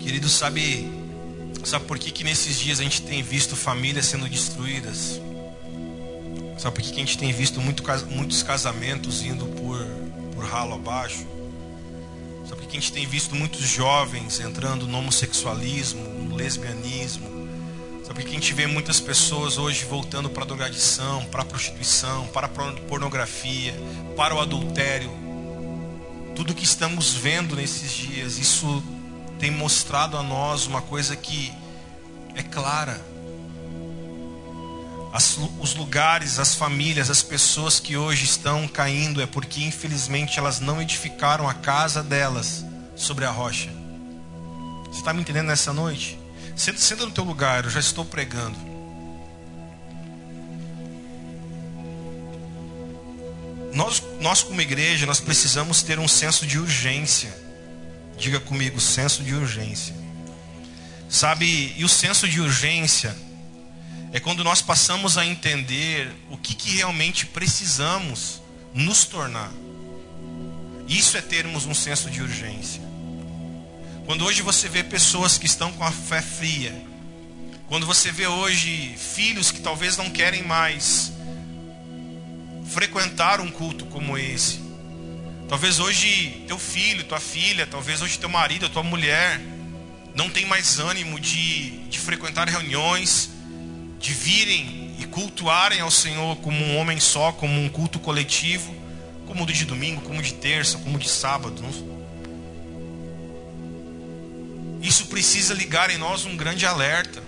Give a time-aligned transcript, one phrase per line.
[0.00, 0.90] Querido, sabe,
[1.62, 5.20] sabe por que, que nesses dias a gente tem visto famílias sendo destruídas?
[6.58, 9.84] Sabe por que, que a gente tem visto muito, muitos casamentos indo por,
[10.34, 11.26] por ralo abaixo?
[12.48, 17.48] Sabe por que a gente tem visto muitos jovens entrando no homossexualismo, no lesbianismo?
[18.02, 21.44] Sabe por que a gente vê muitas pessoas hoje voltando para a drogadição, para a
[21.44, 22.50] prostituição, para a
[22.88, 23.74] pornografia,
[24.16, 25.10] para o adultério?
[26.34, 28.82] Tudo que estamos vendo nesses dias, isso
[29.40, 31.50] tem mostrado a nós uma coisa que
[32.36, 33.00] é clara.
[35.12, 40.60] As, os lugares, as famílias, as pessoas que hoje estão caindo é porque infelizmente elas
[40.60, 43.70] não edificaram a casa delas sobre a rocha.
[44.84, 46.18] Você está me entendendo nessa noite?
[46.54, 48.56] Senta, senta no teu lugar, eu já estou pregando.
[53.72, 57.49] Nós, nós como igreja, nós precisamos ter um senso de urgência.
[58.20, 59.94] Diga comigo, senso de urgência.
[61.08, 63.16] Sabe, e o senso de urgência
[64.12, 68.42] é quando nós passamos a entender o que, que realmente precisamos
[68.74, 69.50] nos tornar.
[70.86, 72.82] Isso é termos um senso de urgência.
[74.04, 76.74] Quando hoje você vê pessoas que estão com a fé fria,
[77.68, 81.10] quando você vê hoje filhos que talvez não querem mais
[82.66, 84.59] frequentar um culto como esse,
[85.50, 89.40] Talvez hoje teu filho, tua filha, talvez hoje teu marido, tua mulher
[90.14, 93.30] não tem mais ânimo de, de frequentar reuniões,
[93.98, 98.72] de virem e cultuarem ao Senhor como um homem só, como um culto coletivo,
[99.26, 101.60] como de domingo, como de terça, como de sábado.
[104.80, 107.20] Isso precisa ligar em nós um grande alerta.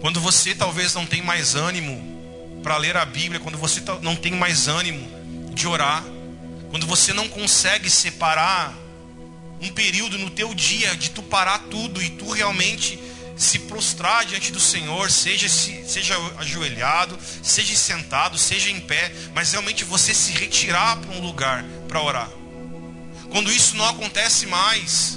[0.00, 4.32] Quando você talvez não tem mais ânimo para ler a Bíblia, quando você não tem
[4.32, 5.08] mais ânimo
[5.54, 6.02] de orar,
[6.74, 8.76] quando você não consegue separar
[9.60, 12.98] um período no teu dia de tu parar tudo e tu realmente
[13.36, 19.84] se prostrar diante do Senhor, seja seja ajoelhado, seja sentado, seja em pé, mas realmente
[19.84, 22.28] você se retirar para um lugar para orar.
[23.30, 25.16] Quando isso não acontece mais,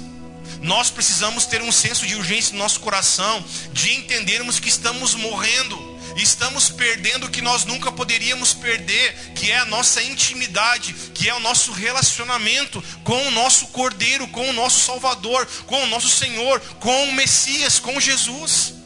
[0.62, 5.76] nós precisamos ter um senso de urgência no nosso coração, de entendermos que estamos morrendo
[6.22, 11.34] estamos perdendo o que nós nunca poderíamos perder, que é a nossa intimidade, que é
[11.34, 16.60] o nosso relacionamento com o nosso Cordeiro, com o nosso Salvador, com o nosso Senhor,
[16.80, 18.77] com o Messias, com Jesus.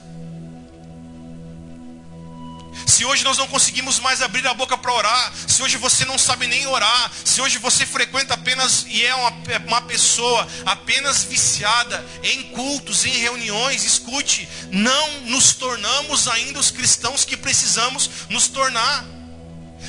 [2.87, 6.19] Se hoje nós não conseguimos mais abrir a boca para orar, se hoje você não
[6.19, 11.25] sabe nem orar, se hoje você frequenta apenas e é uma, é uma pessoa apenas
[11.25, 18.48] viciada em cultos, em reuniões, escute, não nos tornamos ainda os cristãos que precisamos nos
[18.48, 19.04] tornar.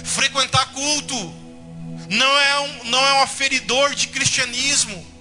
[0.03, 1.15] Frequentar culto
[2.09, 5.13] não é um, não é um aferidor de cristianismo.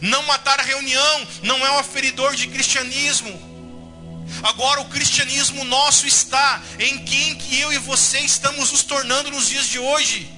[0.00, 3.55] Não matar a reunião não é um aferidor de cristianismo.
[4.42, 9.48] Agora o cristianismo nosso está em quem que eu e você estamos nos tornando nos
[9.48, 10.30] dias de hoje.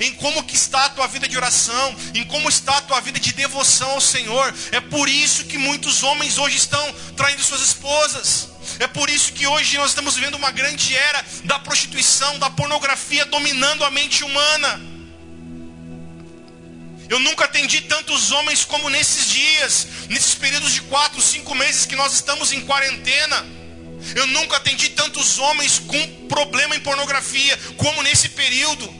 [0.00, 3.20] Em como que está a tua vida de oração, em como está a tua vida
[3.20, 4.54] de devoção ao Senhor.
[4.72, 8.48] É por isso que muitos homens hoje estão traindo suas esposas.
[8.78, 13.26] É por isso que hoje nós estamos vivendo uma grande era da prostituição, da pornografia
[13.26, 14.93] dominando a mente humana.
[17.08, 21.96] Eu nunca atendi tantos homens como nesses dias, nesses períodos de quatro, cinco meses que
[21.96, 23.44] nós estamos em quarentena.
[24.14, 28.92] Eu nunca atendi tantos homens com problema em pornografia como nesse período.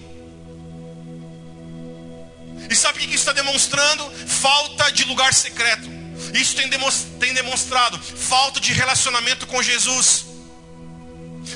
[2.71, 4.11] E sabe o que isso está demonstrando?
[4.27, 5.89] Falta de lugar secreto.
[6.33, 6.57] Isso
[7.19, 10.27] tem demonstrado falta de relacionamento com Jesus.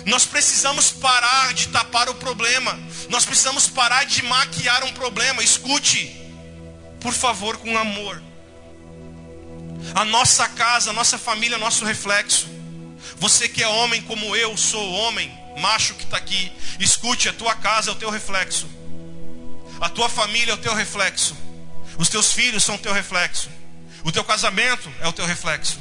[0.04, 2.78] Nós precisamos parar de tapar o problema.
[3.08, 5.42] Nós precisamos parar de maquiar um problema.
[5.42, 6.27] Escute
[7.00, 8.22] por favor, com amor.
[9.94, 12.48] A nossa casa, a nossa família nosso reflexo.
[13.16, 17.54] Você que é homem como eu sou homem, macho que está aqui, escute: a tua
[17.54, 18.68] casa é o teu reflexo,
[19.80, 21.36] a tua família é o teu reflexo,
[21.96, 23.48] os teus filhos são o teu reflexo,
[24.04, 25.78] o teu casamento é o teu reflexo.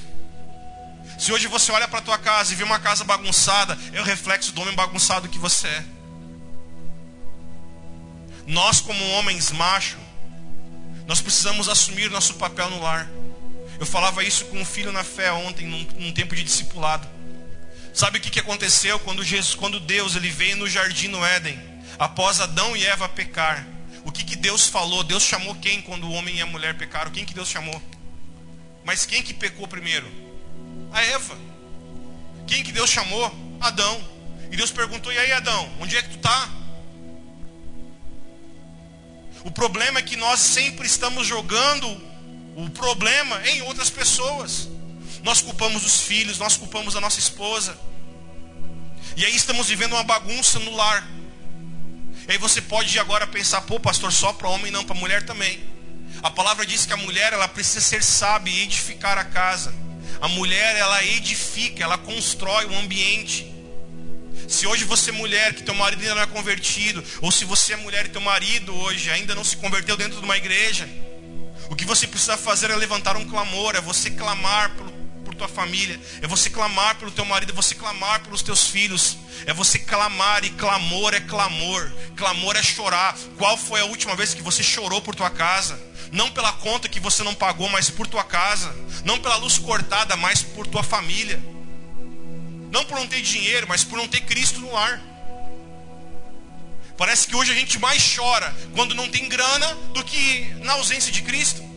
[1.20, 4.04] Se hoje você olha para a tua casa e vê uma casa bagunçada, é o
[4.04, 5.84] reflexo do homem bagunçado que você é.
[8.46, 10.00] Nós, como homens machos,
[11.08, 13.10] nós precisamos assumir nosso papel no lar.
[13.80, 17.08] Eu falava isso com um filho na fé ontem, num, num tempo de discipulado.
[17.94, 21.58] Sabe o que, que aconteceu quando, Jesus, quando Deus ele veio no jardim no Éden,
[21.98, 23.66] após Adão e Eva pecar?
[24.04, 25.04] O que, que Deus falou?
[25.04, 27.10] Deus chamou quem quando o homem e a mulher pecaram?
[27.10, 27.82] Quem que Deus chamou?
[28.84, 30.08] Mas quem que pecou primeiro?
[30.92, 31.38] A Eva.
[32.46, 33.34] Quem que Deus chamou?
[33.62, 34.02] Adão.
[34.52, 36.50] E Deus perguntou: E aí, Adão, onde é que tu está?
[39.48, 41.88] O problema é que nós sempre estamos jogando
[42.54, 44.68] o problema em outras pessoas.
[45.24, 47.80] Nós culpamos os filhos, nós culpamos a nossa esposa.
[49.16, 51.10] E aí estamos vivendo uma bagunça no lar.
[52.28, 55.64] E aí você pode agora pensar, pô, pastor, só para homem não, para mulher também.
[56.22, 59.74] A palavra diz que a mulher ela precisa ser sábia e edificar a casa.
[60.20, 63.50] A mulher ela edifica, ela constrói o ambiente.
[64.48, 67.74] Se hoje você é mulher que teu marido ainda não é convertido, ou se você
[67.74, 70.88] é mulher e teu marido hoje ainda não se converteu dentro de uma igreja,
[71.70, 74.90] o que você precisa fazer é levantar um clamor, é você clamar por,
[75.26, 79.18] por tua família, é você clamar pelo teu marido, é você clamar pelos teus filhos,
[79.46, 83.18] é você clamar e clamor é clamor, clamor é chorar.
[83.38, 85.78] Qual foi a última vez que você chorou por tua casa?
[86.10, 88.74] Não pela conta que você não pagou, mas por tua casa,
[89.04, 91.57] não pela luz cortada, mas por tua família.
[92.72, 95.02] Não por não ter dinheiro, mas por não ter Cristo no lar.
[96.98, 101.12] Parece que hoje a gente mais chora quando não tem grana do que na ausência
[101.12, 101.68] de Cristo.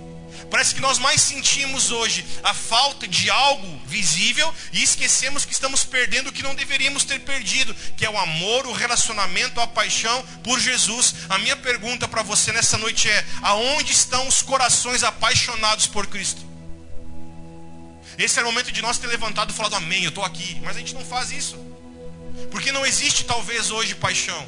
[0.50, 5.84] Parece que nós mais sentimos hoje a falta de algo visível e esquecemos que estamos
[5.84, 10.24] perdendo o que não deveríamos ter perdido, que é o amor, o relacionamento, a paixão
[10.42, 11.14] por Jesus.
[11.28, 16.49] A minha pergunta para você nessa noite é: aonde estão os corações apaixonados por Cristo?
[18.22, 20.60] Esse era o momento de nós ter levantado e falado amém, eu estou aqui.
[20.62, 21.56] Mas a gente não faz isso.
[22.50, 24.46] Porque não existe talvez hoje paixão.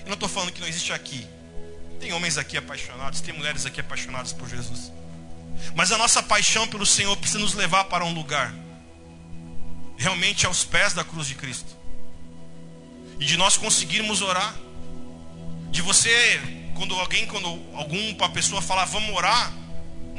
[0.00, 1.26] Eu não estou falando que não existe aqui.
[2.00, 4.90] Tem homens aqui apaixonados, tem mulheres aqui apaixonadas por Jesus.
[5.74, 8.54] Mas a nossa paixão pelo Senhor precisa nos levar para um lugar
[9.98, 11.76] realmente aos pés da cruz de Cristo.
[13.18, 14.54] E de nós conseguirmos orar.
[15.70, 16.40] De você,
[16.74, 19.52] quando alguém, quando alguma pessoa falar, vamos orar,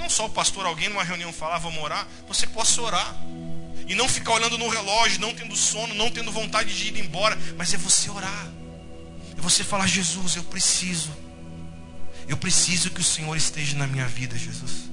[0.01, 3.15] não só o pastor, alguém numa reunião falar, vamos orar, você possa orar.
[3.87, 7.37] E não ficar olhando no relógio, não tendo sono, não tendo vontade de ir embora,
[7.55, 8.47] mas é você orar.
[9.37, 11.11] É você falar, Jesus, eu preciso.
[12.27, 14.89] Eu preciso que o Senhor esteja na minha vida, Jesus.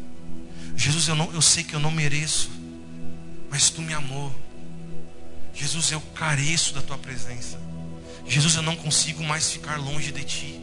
[0.76, 2.50] Jesus, eu, não, eu sei que eu não mereço,
[3.50, 4.34] mas tu me amou.
[5.54, 7.58] Jesus, eu careço da tua presença.
[8.26, 10.60] Jesus, eu não consigo mais ficar longe de ti.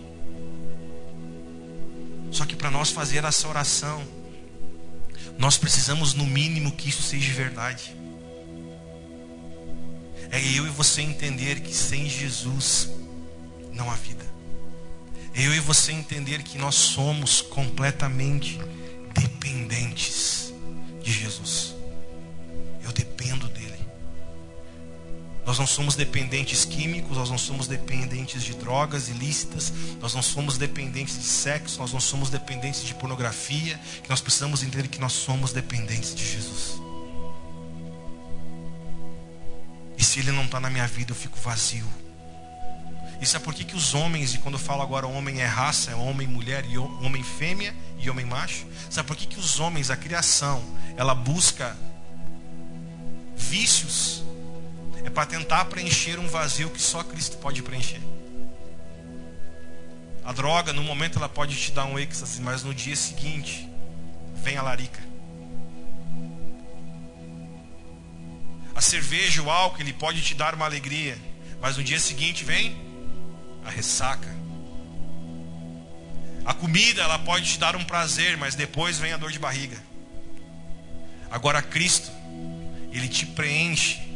[2.32, 4.06] Só que para nós fazer essa oração,
[5.38, 7.96] nós precisamos, no mínimo, que isso seja verdade.
[10.32, 12.90] É eu e você entender que sem Jesus
[13.74, 14.26] não há vida.
[15.34, 18.60] É eu e você entender que nós somos completamente
[19.14, 20.54] dependentes
[21.04, 21.75] de Jesus.
[25.46, 29.72] Nós não somos dependentes químicos, nós não somos dependentes de drogas ilícitas,
[30.02, 34.64] nós não somos dependentes de sexo, nós não somos dependentes de pornografia, que nós precisamos
[34.64, 36.82] entender que nós somos dependentes de Jesus.
[39.96, 41.86] E se Ele não está na minha vida, eu fico vazio.
[43.22, 45.96] Isso é porque que os homens, e quando eu falo agora homem é raça, é
[45.96, 48.66] homem, mulher, e homem fêmea e homem macho.
[48.90, 50.64] Sabe por que, que os homens, a criação,
[50.98, 51.78] ela busca
[53.38, 54.25] vícios
[55.06, 58.02] é para tentar preencher um vazio que só Cristo pode preencher.
[60.24, 63.70] A droga, no momento, ela pode te dar um êxtase, mas no dia seguinte,
[64.34, 65.00] vem a larica.
[68.74, 71.16] A cerveja, o álcool, ele pode te dar uma alegria,
[71.62, 72.76] mas no dia seguinte vem
[73.64, 74.36] a ressaca.
[76.44, 79.78] A comida, ela pode te dar um prazer, mas depois vem a dor de barriga.
[81.30, 82.12] Agora, Cristo,
[82.92, 84.15] ele te preenche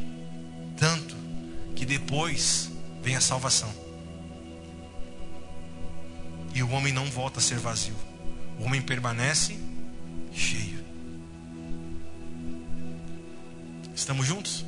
[0.79, 1.15] tanto
[1.75, 2.71] que depois
[3.03, 3.71] vem a salvação.
[6.55, 7.95] E o homem não volta a ser vazio.
[8.57, 9.57] O homem permanece
[10.33, 10.83] cheio.
[13.93, 14.65] Estamos juntos?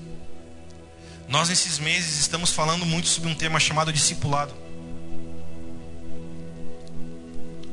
[1.27, 4.53] Nós nesses meses estamos falando muito sobre um tema chamado discipulado.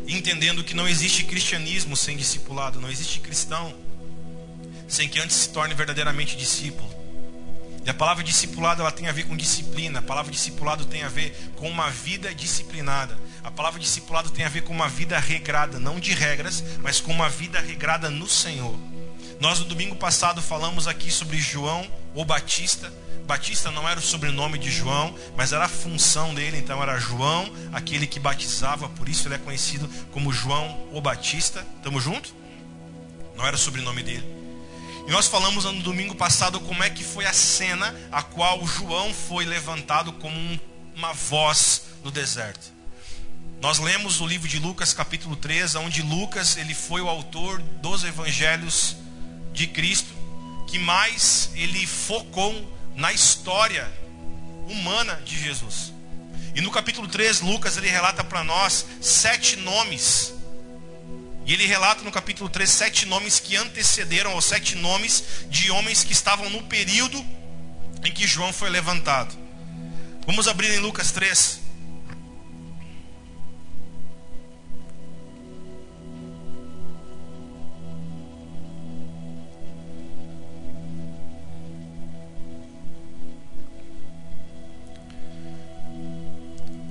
[0.07, 3.75] Entendendo que não existe cristianismo sem discipulado, não existe cristão
[4.87, 6.98] sem que antes se torne verdadeiramente discípulo.
[7.89, 10.01] E a palavra discipulado ela tem a ver com disciplina.
[10.01, 13.19] A palavra discipulado tem a ver com uma vida disciplinada.
[13.43, 17.11] A palavra discipulado tem a ver com uma vida regrada, não de regras, mas com
[17.11, 18.79] uma vida regrada no Senhor.
[19.41, 22.93] Nós no domingo passado falamos aqui sobre João o Batista.
[23.27, 27.51] Batista não era o sobrenome de João, mas era a função dele, então era João,
[27.73, 31.67] aquele que batizava, por isso ele é conhecido como João o Batista.
[31.83, 32.35] Tamo junto?
[33.35, 34.38] Não era o sobrenome dele.
[35.09, 39.15] E nós falamos no domingo passado como é que foi a cena a qual João
[39.15, 40.61] foi levantado como um,
[40.95, 42.71] uma voz no deserto.
[43.59, 48.05] Nós lemos o livro de Lucas, capítulo 3, onde Lucas ele foi o autor dos
[48.05, 48.97] evangelhos
[49.55, 50.11] de Cristo,
[50.67, 53.91] que mais ele focou na história
[54.69, 55.91] humana de Jesus.
[56.55, 60.35] E no capítulo 3, Lucas ele relata para nós sete nomes
[61.49, 66.05] E ele relata no capítulo 3 sete nomes que antecederam, ou sete nomes de homens
[66.05, 67.25] que estavam no período
[68.05, 69.35] em que João foi levantado.
[70.27, 71.61] Vamos abrir em Lucas 3.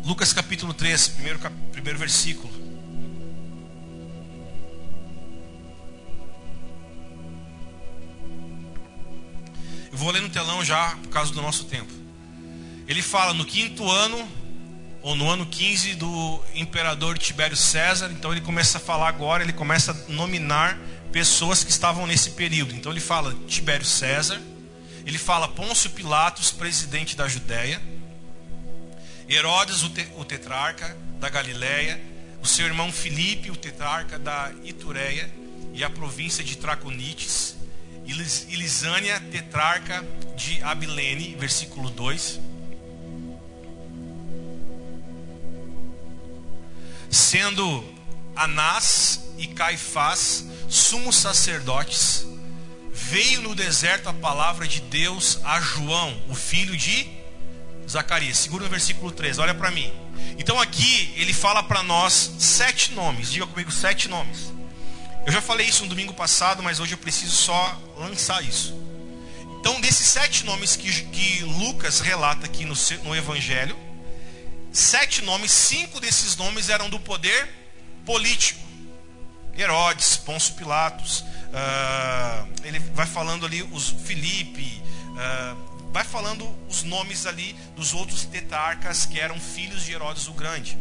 [0.03, 1.39] Lucas capítulo 3, primeiro,
[1.71, 2.56] primeiro versículo.
[9.97, 11.91] Eu vou ler no telão já, por causa do nosso tempo.
[12.87, 14.29] Ele fala no quinto ano,
[15.01, 18.11] ou no ano 15 do imperador Tibério César.
[18.11, 20.77] Então ele começa a falar agora, ele começa a nominar
[21.11, 22.75] pessoas que estavam nesse período.
[22.75, 24.39] Então ele fala Tibério César,
[25.03, 27.81] ele fala Pôncio Pilatos, presidente da Judéia.
[29.27, 31.99] Herodes, o, te, o tetrarca da Galiléia,
[32.39, 35.27] o seu irmão Filipe, o tetrarca da Itureia
[35.73, 37.56] e a província de Traconites,
[38.07, 40.03] e Lisânia, tetrarca
[40.35, 42.39] de Abilene, versículo 2.
[47.09, 47.83] Sendo
[48.33, 52.25] Anás e Caifás sumos sacerdotes,
[52.93, 57.09] veio no deserto a palavra de Deus a João, o filho de
[57.89, 58.37] Zacarias.
[58.37, 59.91] Segura no versículo 3, olha para mim.
[60.37, 63.31] Então aqui ele fala para nós sete nomes.
[63.31, 64.56] Diga comigo sete nomes.
[65.27, 68.73] Eu já falei isso no domingo passado, mas hoje eu preciso só lançar isso.
[69.59, 73.77] Então, desses sete nomes que, que Lucas relata aqui no, no Evangelho,
[74.71, 77.45] sete nomes, cinco desses nomes eram do poder
[78.05, 78.65] político.
[79.53, 87.25] Herodes, Pôncio Pilatos, uh, ele vai falando ali os Filipe, uh, vai falando os nomes
[87.25, 90.77] ali dos outros tetarcas que eram filhos de Herodes o Grande.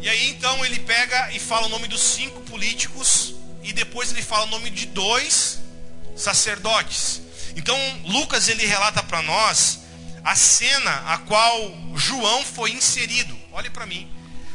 [0.00, 4.22] E aí então ele pega e fala o nome dos cinco políticos e depois ele
[4.22, 5.60] fala o nome de dois
[6.16, 7.20] sacerdotes.
[7.54, 9.80] Então Lucas ele relata para nós
[10.24, 13.36] a cena a qual João foi inserido.
[13.52, 14.10] Olhe para mim.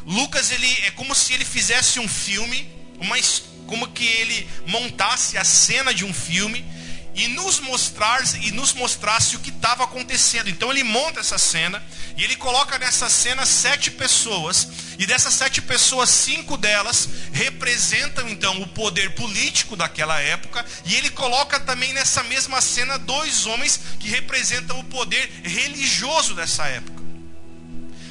[0.06, 3.16] Lucas ele é como se ele fizesse um filme, uma
[3.68, 6.66] como que ele montasse a cena de um filme
[7.16, 10.50] e nos mostrar e nos mostrasse o que estava acontecendo.
[10.50, 11.84] Então ele monta essa cena
[12.18, 18.62] e ele coloca nessa cena sete pessoas e dessas sete pessoas cinco delas representam então
[18.62, 24.08] o poder político daquela época e ele coloca também nessa mesma cena dois homens que
[24.08, 27.04] representam o poder religioso dessa época.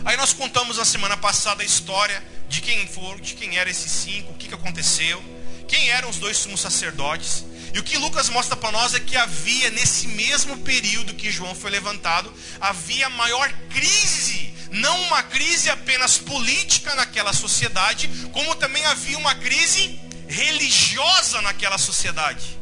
[0.04, 3.90] Aí nós contamos na semana passada a história de quem foram, de quem eram esses
[3.90, 5.22] cinco, o que, que aconteceu,
[5.66, 7.44] quem eram os dois sumos sacerdotes.
[7.72, 11.54] E o que Lucas mostra para nós é que havia, nesse mesmo período que João
[11.54, 14.53] foi levantado, havia maior crise.
[14.75, 22.59] Não uma crise apenas política naquela sociedade, como também havia uma crise religiosa naquela sociedade.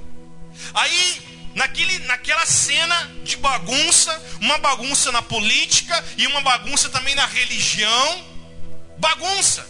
[0.74, 1.22] Aí,
[1.54, 8.24] naquele, naquela cena de bagunça, uma bagunça na política e uma bagunça também na religião,
[8.98, 9.66] bagunça.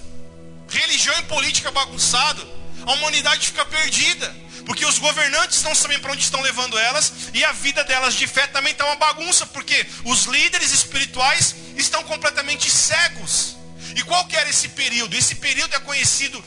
[0.68, 2.46] Religião e política bagunçado,
[2.84, 4.41] a humanidade fica perdida.
[4.64, 8.26] Porque os governantes não sabem para onde estão levando elas e a vida delas de
[8.26, 13.56] fé também está uma bagunça, porque os líderes espirituais estão completamente cegos.
[13.96, 15.16] E qual que era esse período?
[15.16, 16.42] Esse período é conhecido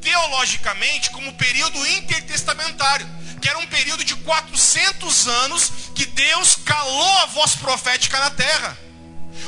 [0.00, 3.06] teologicamente como período intertestamentário,
[3.40, 8.76] que era um período de 400 anos que Deus calou a voz profética na terra.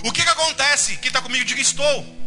[0.05, 0.97] O que, que acontece?
[0.97, 2.23] Quem está comigo, diga estou.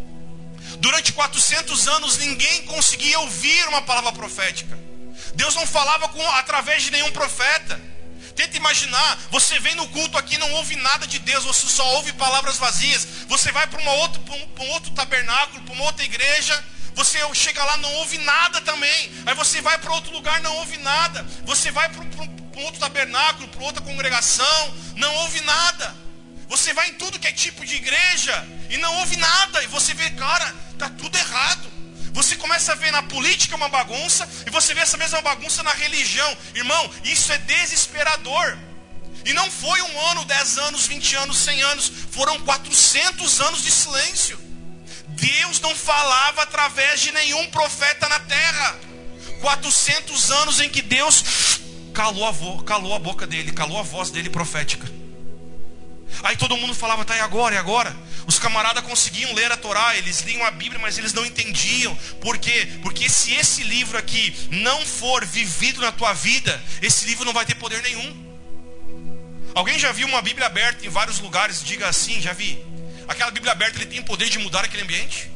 [0.80, 4.78] Durante 400 anos ninguém conseguia ouvir uma palavra profética.
[5.36, 7.80] Deus não falava com, através de nenhum profeta.
[8.36, 12.12] Tenta imaginar, você vem no culto aqui não ouve nada de Deus, você só ouve
[12.14, 13.08] palavras vazias.
[13.28, 16.62] Você vai para um, um outro tabernáculo, para uma outra igreja,
[16.96, 19.12] você chega lá não ouve nada também.
[19.26, 21.24] Aí você vai para outro lugar não ouve nada.
[21.46, 25.94] Você vai para um outro tabernáculo, para outra congregação, não ouve nada.
[26.48, 29.62] Você vai em tudo que é tipo de igreja e não ouve nada.
[29.64, 31.75] E você vê, cara, tá tudo errado.
[32.16, 35.74] Você começa a ver na política uma bagunça e você vê essa mesma bagunça na
[35.74, 36.38] religião.
[36.56, 38.58] Irmão, isso é desesperador.
[39.26, 41.92] E não foi um ano, dez anos, vinte anos, cem anos.
[42.12, 44.40] Foram quatrocentos anos de silêncio.
[45.10, 48.80] Deus não falava através de nenhum profeta na terra.
[49.42, 51.60] Quatrocentos anos em que Deus
[51.94, 54.90] calou a, calou a boca dele, calou a voz dele profética.
[56.24, 57.96] Aí todo mundo falava, tá, e agora, e agora?
[58.28, 61.96] Os camaradas conseguiam ler a Torá, eles liam a Bíblia, mas eles não entendiam.
[62.20, 62.68] Por quê?
[62.82, 67.46] Porque se esse livro aqui não for vivido na tua vida, esse livro não vai
[67.46, 68.26] ter poder nenhum.
[69.54, 71.64] Alguém já viu uma Bíblia aberta em vários lugares?
[71.64, 72.64] Diga assim, já vi.
[73.08, 75.32] Aquela Bíblia aberta ele tem poder de mudar aquele ambiente?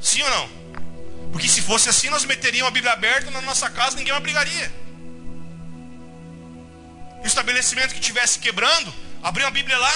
[0.00, 0.62] Sim ou não?
[1.30, 4.70] Porque se fosse assim, nós meteríamos a Bíblia aberta na nossa casa, ninguém mais brigaria.
[7.24, 9.92] Estabelecimento que estivesse quebrando, abrir uma Bíblia lá,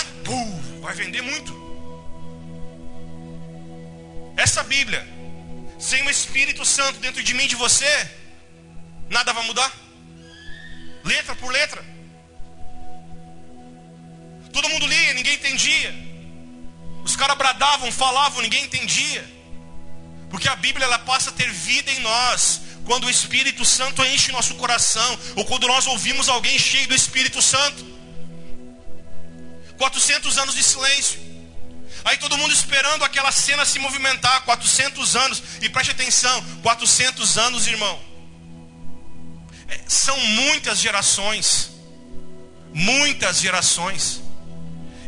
[0.80, 1.66] vai vender muito.
[4.36, 5.06] Essa Bíblia,
[5.78, 8.10] sem o Espírito Santo dentro de mim e de você,
[9.08, 9.72] nada vai mudar.
[11.04, 11.84] Letra por letra.
[14.52, 15.94] Todo mundo lia, ninguém entendia.
[17.04, 19.24] Os caras bradavam, falavam, ninguém entendia.
[20.30, 24.32] Porque a Bíblia ela passa a ter vida em nós quando o Espírito Santo enche
[24.32, 27.95] nosso coração ou quando nós ouvimos alguém cheio do Espírito Santo.
[29.76, 31.26] 400 anos de silêncio.
[32.04, 35.42] Aí todo mundo esperando aquela cena se movimentar, 400 anos.
[35.60, 38.00] E preste atenção, 400 anos, irmão.
[39.68, 41.72] É, são muitas gerações.
[42.72, 44.22] Muitas gerações.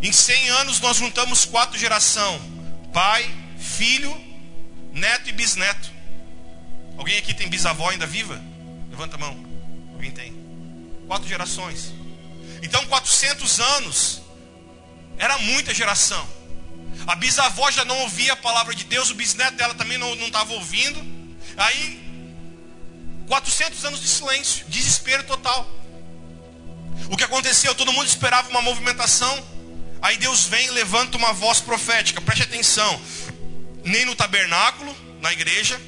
[0.02, 2.40] Em 100 anos nós juntamos quatro gerações:
[2.92, 4.12] pai, filho,
[4.92, 5.90] neto e bisneto.
[6.96, 8.42] Alguém aqui tem bisavó ainda viva?
[8.90, 9.36] Levanta a mão.
[9.92, 10.36] Alguém tem?
[11.06, 11.92] Quatro gerações.
[12.60, 14.22] Então 400 anos
[15.18, 16.26] era muita geração.
[17.06, 20.52] A bisavó já não ouvia a palavra de Deus, o bisneto dela também não estava
[20.52, 21.00] ouvindo.
[21.56, 22.00] Aí,
[23.26, 25.68] 400 anos de silêncio, desespero total.
[27.10, 27.74] O que aconteceu?
[27.74, 29.42] Todo mundo esperava uma movimentação.
[30.00, 32.20] Aí Deus vem e levanta uma voz profética.
[32.20, 33.00] Preste atenção.
[33.84, 35.80] Nem no tabernáculo, na igreja,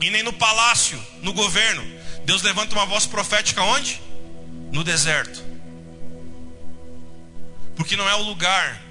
[0.00, 1.82] e nem no palácio, no governo.
[2.24, 4.00] Deus levanta uma voz profética onde?
[4.72, 5.53] No deserto.
[7.76, 8.82] Porque não é o lugar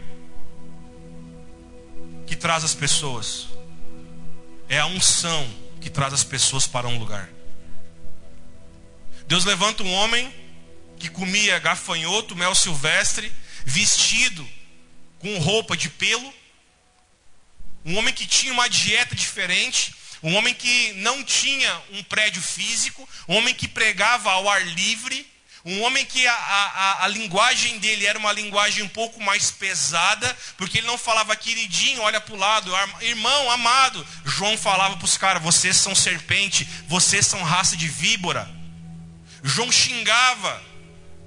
[2.25, 3.47] que traz as pessoas,
[4.67, 5.49] é a unção
[5.79, 7.29] que traz as pessoas para um lugar.
[9.27, 10.33] Deus levanta um homem
[10.97, 13.31] que comia gafanhoto, mel silvestre,
[13.65, 14.47] vestido
[15.19, 16.33] com roupa de pelo,
[17.85, 23.07] um homem que tinha uma dieta diferente, um homem que não tinha um prédio físico,
[23.27, 25.29] um homem que pregava ao ar livre,
[25.65, 30.37] um homem que a, a, a, linguagem dele era uma linguagem um pouco mais pesada,
[30.57, 34.05] porque ele não falava queridinho, olha para o lado, irmão, amado.
[34.25, 38.49] João falava para os caras: vocês são serpente, vocês são raça de víbora.
[39.41, 40.61] João xingava,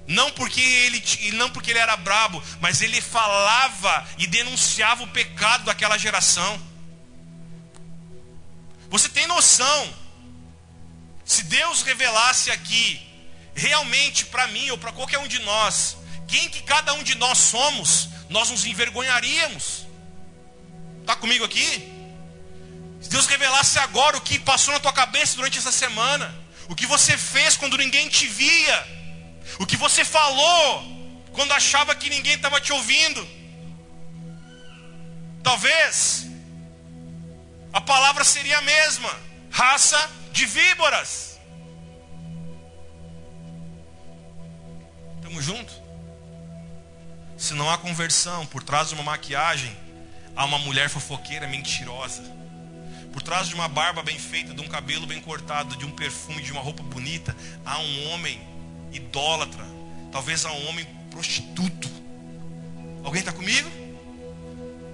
[0.07, 5.65] não porque ele, não porque ele era brabo, mas ele falava e denunciava o pecado
[5.65, 6.61] daquela geração.
[8.87, 9.95] Você tem noção?
[11.25, 13.06] Se Deus revelasse aqui
[13.57, 17.39] realmente para mim ou para qualquer um de nós, quem que cada um de nós
[17.39, 19.87] somos, nós nos envergonharíamos.
[21.01, 21.91] Está comigo aqui?
[23.01, 26.33] Se Deus revelasse agora o que passou na tua cabeça durante essa semana,
[26.69, 28.87] o que você fez quando ninguém te via,
[29.59, 30.95] o que você falou
[31.33, 33.27] quando achava que ninguém estava te ouvindo,
[35.43, 36.27] talvez
[37.73, 39.09] a palavra seria a mesma:
[39.49, 41.26] raça de víboras.
[45.27, 45.75] Estamos juntos?
[47.37, 49.75] Se não há conversão, por trás de uma maquiagem,
[50.33, 52.23] há uma mulher fofoqueira mentirosa.
[53.11, 56.41] Por trás de uma barba bem feita, de um cabelo bem cortado, de um perfume,
[56.41, 57.35] de uma roupa bonita,
[57.65, 58.39] há um homem
[58.93, 59.65] idólatra.
[60.13, 61.89] Talvez há um homem prostituto.
[63.03, 63.69] Alguém está comigo?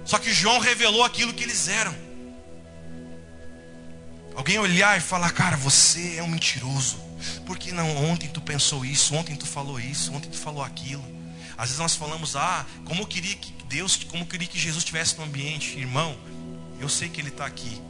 [0.04, 1.94] Só que João revelou aquilo que eles eram.
[4.34, 6.98] Alguém olhar e falar, cara, você é um mentiroso.
[7.46, 11.04] Porque não, ontem tu pensou isso, ontem tu falou isso, ontem tu falou aquilo.
[11.56, 14.78] Às vezes nós falamos, ah, como eu queria que Deus, como eu queria que Jesus
[14.84, 15.78] estivesse no ambiente.
[15.78, 16.16] Irmão,
[16.80, 17.80] eu sei que Ele está aqui.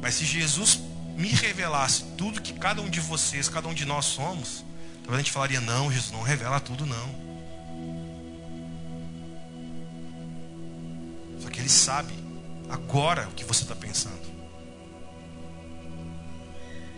[0.00, 0.80] Mas se Jesus
[1.16, 4.64] me revelasse tudo que cada um de vocês, cada um de nós somos,
[5.02, 7.22] talvez a gente falaria, não, Jesus não revela tudo não.
[11.40, 12.12] Só que Ele sabe
[12.68, 14.32] agora o que você está pensando.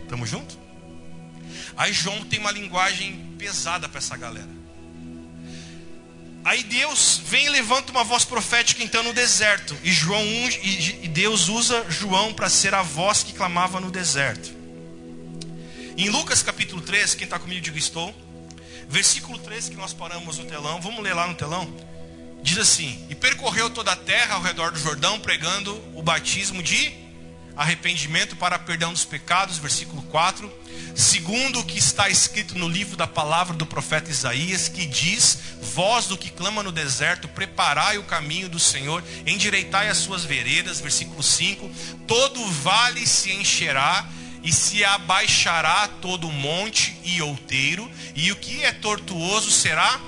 [0.07, 0.64] Tamo junto?
[1.77, 4.55] Aí João tem uma linguagem pesada para essa galera.
[6.43, 9.75] Aí Deus vem e levanta uma voz profética então no deserto.
[9.83, 14.53] E, João, e Deus usa João para ser a voz que clamava no deserto.
[15.97, 18.13] Em Lucas capítulo 3, quem está comigo diga estou.
[18.87, 20.79] Versículo 3 que nós paramos no telão.
[20.79, 21.73] Vamos ler lá no telão.
[22.43, 26.93] Diz assim: E percorreu toda a terra ao redor do Jordão, pregando o batismo de
[27.55, 30.51] arrependimento para perdão dos pecados, versículo 4.
[30.93, 36.07] Segundo o que está escrito no livro da palavra do profeta Isaías, que diz: Voz
[36.07, 41.23] do que clama no deserto, preparai o caminho do Senhor, endireitai as suas veredas, versículo
[41.23, 41.69] 5.
[42.07, 44.07] Todo vale se encherá
[44.43, 49.99] e se abaixará todo monte e outeiro, e o que é tortuoso será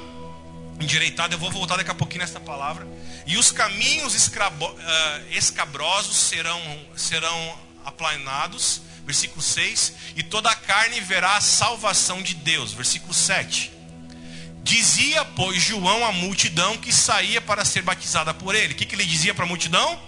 [0.79, 1.33] endireitado.
[1.33, 2.87] Eu vou voltar daqui a pouquinho nessa palavra
[3.27, 4.77] e os caminhos escrabo, uh,
[5.31, 6.61] escabrosos serão,
[6.95, 13.71] serão aplanados, versículo 6, e toda a carne verá a salvação de Deus, versículo 7.
[14.63, 18.73] Dizia, pois, João à multidão que saía para ser batizada por ele.
[18.73, 20.01] O que, que ele dizia para a multidão?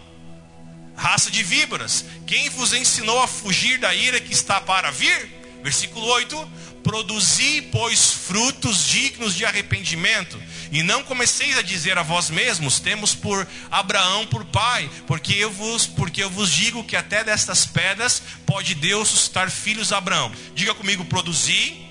[0.96, 5.40] Raça de víboras, quem vos ensinou a fugir da ira que está para vir?
[5.64, 6.52] Versículo 8:
[6.84, 13.16] Produzi, pois, frutos dignos de arrependimento, e não comeceis a dizer a vós mesmos: Temos
[13.16, 18.22] por Abraão por pai, porque eu vos, porque eu vos digo que até destas pedras
[18.46, 20.32] pode Deus suscitar filhos a Abraão.
[20.54, 21.86] Diga comigo: produzi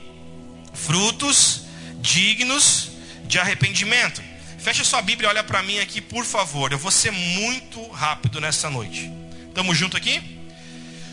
[0.72, 1.62] frutos
[2.00, 2.90] dignos
[3.26, 4.22] de arrependimento.
[4.58, 6.72] Fecha sua Bíblia, olha para mim aqui, por favor.
[6.72, 9.10] Eu vou ser muito rápido nessa noite.
[9.48, 10.38] Estamos junto aqui?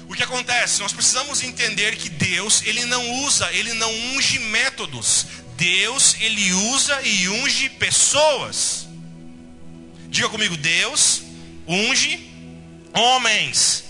[0.07, 0.81] O que acontece?
[0.81, 5.25] Nós precisamos entender que Deus, ele não usa, ele não unge métodos.
[5.57, 8.87] Deus, ele usa e unge pessoas.
[10.09, 11.23] Diga comigo, Deus
[11.67, 12.31] unge
[12.93, 13.85] homens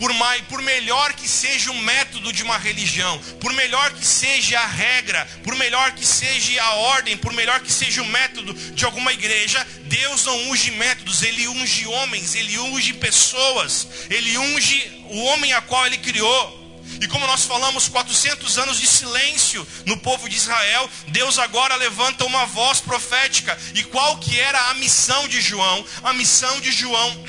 [0.00, 4.58] por, mais, por melhor que seja o método de uma religião, por melhor que seja
[4.58, 8.84] a regra, por melhor que seja a ordem, por melhor que seja o método de
[8.86, 15.18] alguma igreja, Deus não unge métodos, Ele unge homens, Ele unge pessoas, Ele unge o
[15.24, 16.58] homem a qual Ele criou.
[17.00, 22.24] E como nós falamos, 400 anos de silêncio no povo de Israel, Deus agora levanta
[22.24, 23.56] uma voz profética.
[23.74, 25.84] E qual que era a missão de João?
[26.02, 27.24] A missão de João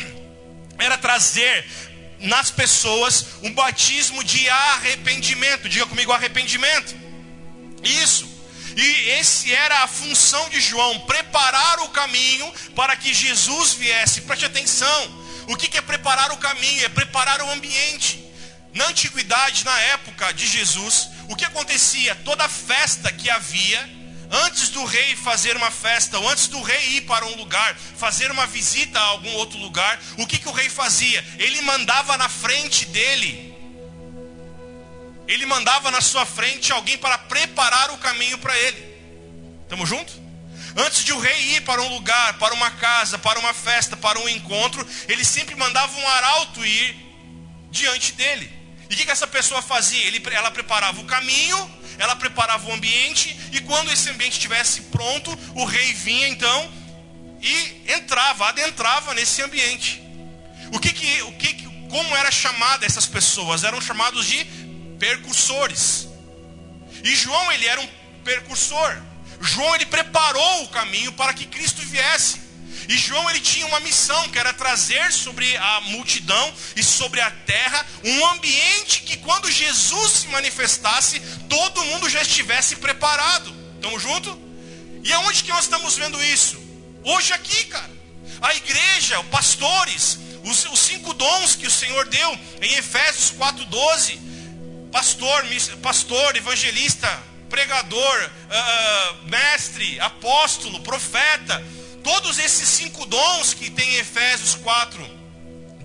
[0.78, 1.65] era trazer
[2.19, 5.69] nas pessoas um batismo de arrependimento.
[5.69, 6.95] Diga comigo, arrependimento.
[7.84, 8.30] Isso.
[8.76, 14.21] E esse era a função de João, preparar o caminho para que Jesus viesse.
[14.21, 15.21] Preste atenção.
[15.47, 16.86] O que é preparar o caminho?
[16.86, 18.20] É preparar o ambiente.
[18.73, 22.15] Na antiguidade, na época de Jesus, o que acontecia?
[22.15, 24.01] Toda festa que havia,
[24.34, 28.31] Antes do rei fazer uma festa, ou antes do rei ir para um lugar, fazer
[28.31, 31.21] uma visita a algum outro lugar, o que, que o rei fazia?
[31.38, 33.53] Ele mandava na frente dele,
[35.27, 38.95] ele mandava na sua frente alguém para preparar o caminho para ele.
[39.63, 40.15] Estamos juntos?
[40.77, 44.17] Antes de o rei ir para um lugar, para uma casa, para uma festa, para
[44.17, 46.95] um encontro, ele sempre mandava um arauto ir
[47.69, 48.61] diante dele.
[48.91, 50.06] E o que, que essa pessoa fazia?
[50.06, 55.38] Ele, ela preparava o caminho ela preparava o ambiente e quando esse ambiente estivesse pronto,
[55.54, 56.71] o rei vinha então
[57.39, 60.01] e entrava, adentrava nesse ambiente.
[60.73, 63.63] O que que, o que, como era chamada essas pessoas?
[63.63, 64.43] Eram chamados de
[64.97, 66.08] percursores.
[67.04, 67.88] E João ele era um
[68.23, 68.99] percursor.
[69.39, 72.41] João ele preparou o caminho para que Cristo viesse.
[72.88, 77.30] E João ele tinha uma missão que era trazer sobre a multidão e sobre a
[77.32, 83.54] terra um ambiente que quando Jesus se manifestasse, todo mundo já estivesse preparado.
[83.76, 84.39] Estamos junto?
[85.04, 86.62] E aonde que nós estamos vendo isso?
[87.04, 87.91] Hoje aqui, cara.
[88.41, 94.20] A igreja, pastores, os, os cinco dons que o Senhor deu em Efésios 4:12,
[94.91, 95.46] pastor,
[95.82, 97.08] pastor, evangelista,
[97.50, 101.63] pregador, uh, mestre, apóstolo, profeta,
[102.03, 105.09] Todos esses cinco dons que tem em Efésios 4,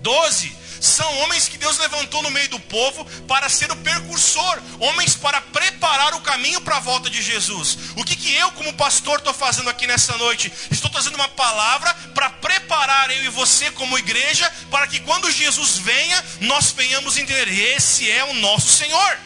[0.01, 5.15] 12, são homens que Deus levantou no meio do povo para ser o percursor, homens
[5.15, 7.77] para preparar o caminho para a volta de Jesus.
[7.95, 10.51] O que, que eu, como pastor, estou fazendo aqui nessa noite?
[10.71, 15.77] Estou trazendo uma palavra para preparar eu e você, como igreja, para que quando Jesus
[15.77, 19.19] venha, nós venhamos entender: esse é o nosso Senhor.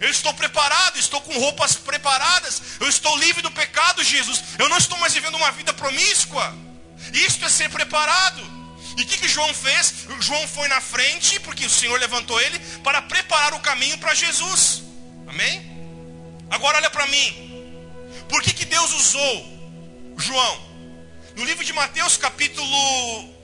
[0.00, 2.62] Eu estou preparado, estou com roupas preparadas.
[2.80, 4.42] Eu estou livre do pecado, Jesus.
[4.58, 6.54] Eu não estou mais vivendo uma vida promíscua.
[7.12, 8.58] Isto é ser preparado.
[8.96, 9.94] E o que, que João fez?
[10.20, 14.82] João foi na frente, porque o Senhor levantou ele, para preparar o caminho para Jesus.
[15.26, 15.78] Amém?
[16.50, 17.48] Agora olha para mim.
[18.28, 20.68] Por que, que Deus usou João?
[21.36, 22.66] No livro de Mateus, capítulo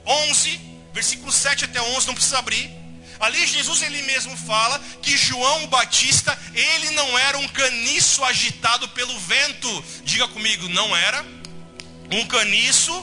[0.05, 0.59] 11,
[0.93, 2.84] versículo 7 até 11, não precisa abrir.
[3.19, 9.17] Ali Jesus ele mesmo fala que João Batista, ele não era um caniço agitado pelo
[9.19, 9.85] vento.
[10.03, 11.25] Diga comigo, não era
[12.11, 12.93] um caniço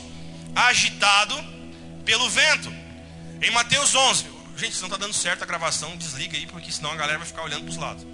[0.55, 1.35] agitado
[2.05, 2.72] pelo vento.
[3.40, 6.92] Em Mateus 11, gente, se não está dando certo a gravação, desliga aí, porque senão
[6.92, 8.07] a galera vai ficar olhando para os lados.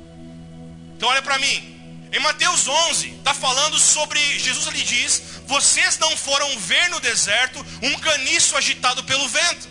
[0.97, 1.77] Então olha para mim.
[2.11, 7.65] Em Mateus 11, está falando sobre, Jesus lhe diz, vocês não foram ver no deserto
[7.83, 9.69] um caniço agitado pelo vento.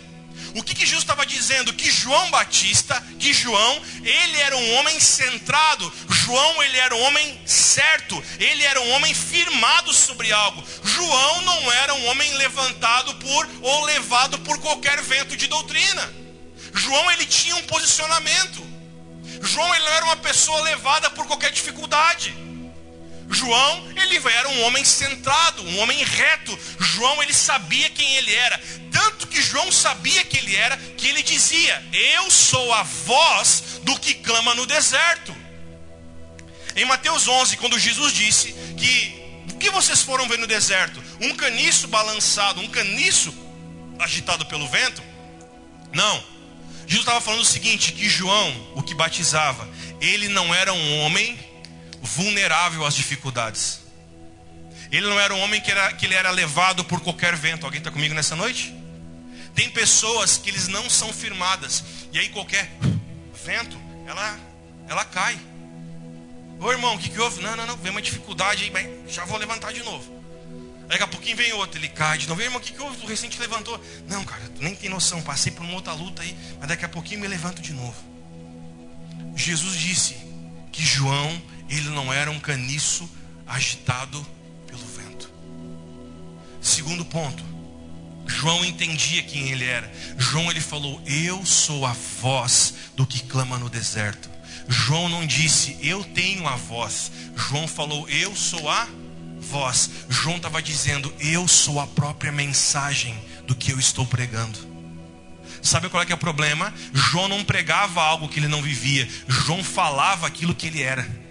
[0.54, 1.72] O que, que Jesus estava dizendo?
[1.72, 5.92] Que João Batista, que João, ele era um homem centrado.
[6.08, 8.22] João, ele era um homem certo.
[8.38, 10.64] Ele era um homem firmado sobre algo.
[10.84, 16.12] João não era um homem levantado por ou levado por qualquer vento de doutrina.
[16.74, 18.66] João, ele tinha um posicionamento.
[19.42, 22.47] João, ele não era uma pessoa levada por qualquer dificuldade.
[23.30, 26.58] João, ele era um homem centrado, um homem reto.
[26.78, 28.58] João, ele sabia quem ele era.
[28.90, 33.98] Tanto que João sabia que ele era, que ele dizia: Eu sou a voz do
[33.98, 35.36] que clama no deserto.
[36.74, 39.18] Em Mateus 11, quando Jesus disse que
[39.52, 41.02] o que vocês foram ver no deserto?
[41.20, 43.34] Um caniço balançado, um caniço
[43.98, 45.02] agitado pelo vento?
[45.92, 46.38] Não.
[46.86, 49.68] Jesus estava falando o seguinte: que João, o que batizava,
[50.00, 51.38] ele não era um homem
[52.08, 53.80] vulnerável às dificuldades.
[54.90, 57.64] Ele não era um homem que, era, que ele era levado por qualquer vento.
[57.64, 58.74] Alguém está comigo nessa noite?
[59.54, 61.84] Tem pessoas que eles não são firmadas.
[62.12, 62.70] E aí qualquer
[63.44, 64.38] vento, ela,
[64.88, 65.38] ela cai.
[66.58, 67.42] Ô irmão, o que, que houve?
[67.42, 70.16] Não, não, não, vem uma dificuldade aí, mas já vou levantar de novo.
[70.88, 72.40] Daqui a pouquinho vem outro, ele cai de novo.
[72.40, 72.96] Irmão, o que, que houve?
[72.96, 73.78] Tu recente levantou.
[74.08, 76.88] Não, cara, tu nem tem noção, passei por uma outra luta aí, mas daqui a
[76.88, 77.96] pouquinho me levanto de novo.
[79.36, 80.16] Jesus disse
[80.72, 83.08] que João ele não era um caniço
[83.46, 84.24] agitado
[84.66, 85.30] pelo vento.
[86.60, 87.42] Segundo ponto,
[88.26, 89.90] João entendia quem ele era.
[90.16, 94.28] João ele falou: "Eu sou a voz do que clama no deserto".
[94.68, 97.10] João não disse: "Eu tenho a voz".
[97.34, 98.86] João falou: "Eu sou a
[99.40, 99.90] voz".
[100.08, 104.68] João estava dizendo: "Eu sou a própria mensagem do que eu estou pregando".
[105.62, 106.72] Sabe qual é que é o problema?
[106.92, 109.08] João não pregava algo que ele não vivia.
[109.26, 111.27] João falava aquilo que ele era.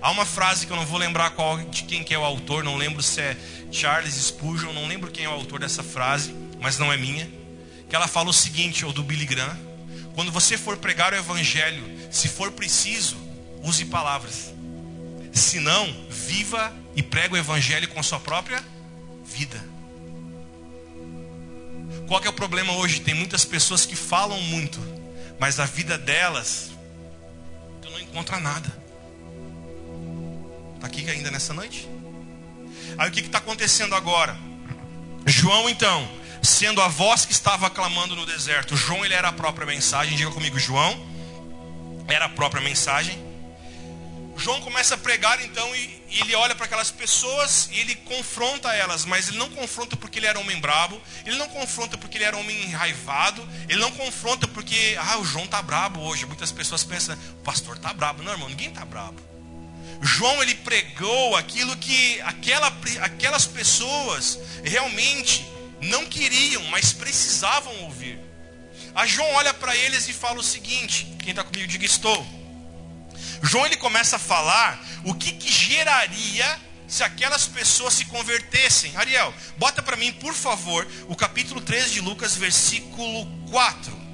[0.00, 2.62] Há uma frase que eu não vou lembrar qual, de quem que é o autor,
[2.62, 3.36] não lembro se é
[3.72, 7.28] Charles Spurgeon, não lembro quem é o autor dessa frase, mas não é minha.
[7.88, 9.58] Que ela fala o seguinte, ou do Billy Graham:
[10.14, 13.16] quando você for pregar o evangelho, se for preciso,
[13.62, 14.52] use palavras.
[15.32, 18.64] Se não, viva e prega o evangelho com a sua própria
[19.24, 19.62] vida.
[22.06, 23.00] Qual é o problema hoje?
[23.00, 24.80] Tem muitas pessoas que falam muito,
[25.38, 26.70] mas a vida delas
[27.82, 28.87] tu não encontra nada.
[30.78, 31.88] Está aqui ainda nessa noite?
[32.96, 34.38] Aí o que está acontecendo agora?
[35.26, 36.08] João, então,
[36.40, 40.16] sendo a voz que estava clamando no deserto, João ele era a própria mensagem.
[40.16, 41.04] Diga comigo, João
[42.06, 43.18] era a própria mensagem.
[44.36, 48.72] João começa a pregar então e, e ele olha para aquelas pessoas e ele confronta
[48.72, 52.24] elas, mas ele não confronta porque ele era homem brabo, ele não confronta porque ele
[52.24, 56.24] era homem enraivado, ele não confronta porque ah, o João tá brabo hoje.
[56.24, 58.22] Muitas pessoas pensam, o pastor tá brabo.
[58.22, 59.27] Não, irmão, ninguém tá brabo.
[60.00, 62.68] João ele pregou aquilo que aquela,
[63.02, 65.46] aquelas pessoas realmente
[65.80, 68.18] não queriam, mas precisavam ouvir.
[68.94, 72.26] A João olha para eles e fala o seguinte: quem está comigo, diga estou.
[73.42, 78.96] João ele começa a falar o que, que geraria se aquelas pessoas se convertessem.
[78.96, 84.08] Ariel, bota para mim, por favor, o capítulo 13 de Lucas, versículo 4.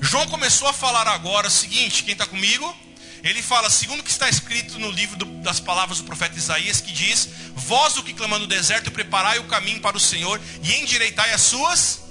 [0.00, 2.85] João começou a falar agora o seguinte: quem está comigo?
[3.22, 6.80] Ele fala, segundo o que está escrito no livro do, das palavras do profeta Isaías,
[6.80, 10.74] que diz: Vós o que clama no deserto, preparai o caminho para o Senhor e
[10.74, 12.06] endireitai as suas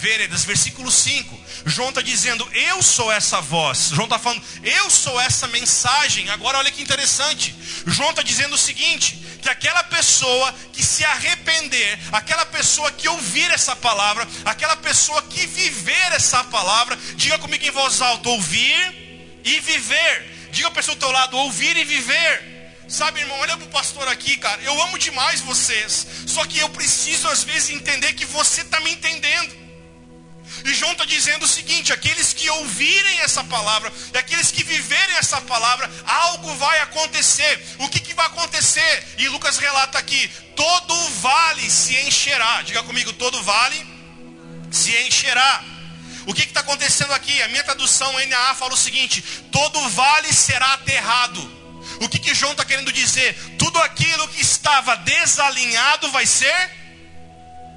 [0.00, 0.44] veredas.
[0.44, 1.38] Versículo 5.
[1.66, 3.90] João está dizendo: Eu sou essa voz.
[3.92, 6.28] João está falando: Eu sou essa mensagem.
[6.30, 7.54] Agora olha que interessante.
[7.86, 13.50] João está dizendo o seguinte: que aquela pessoa que se arrepender, aquela pessoa que ouvir
[13.50, 19.60] essa palavra, aquela pessoa que viver essa palavra, diga comigo em voz alta: ouvir e
[19.60, 20.39] viver.
[20.50, 22.60] Diga a pessoa do teu lado, ouvir e viver.
[22.88, 24.60] Sabe, irmão, olha para o pastor aqui, cara.
[24.62, 26.06] Eu amo demais vocês.
[26.26, 29.60] Só que eu preciso, às vezes, entender que você está me entendendo.
[30.64, 35.16] E João está dizendo o seguinte: aqueles que ouvirem essa palavra, e aqueles que viverem
[35.16, 37.76] essa palavra, algo vai acontecer.
[37.78, 39.04] O que, que vai acontecer?
[39.18, 42.62] E Lucas relata aqui: todo vale se encherá.
[42.62, 43.86] Diga comigo: todo vale
[44.70, 45.64] se encherá.
[46.26, 47.42] O que está acontecendo aqui?
[47.42, 51.60] A minha tradução NAA fala o seguinte: todo vale será aterrado.
[52.00, 53.34] O que, que João está querendo dizer?
[53.58, 56.70] Tudo aquilo que estava desalinhado vai ser.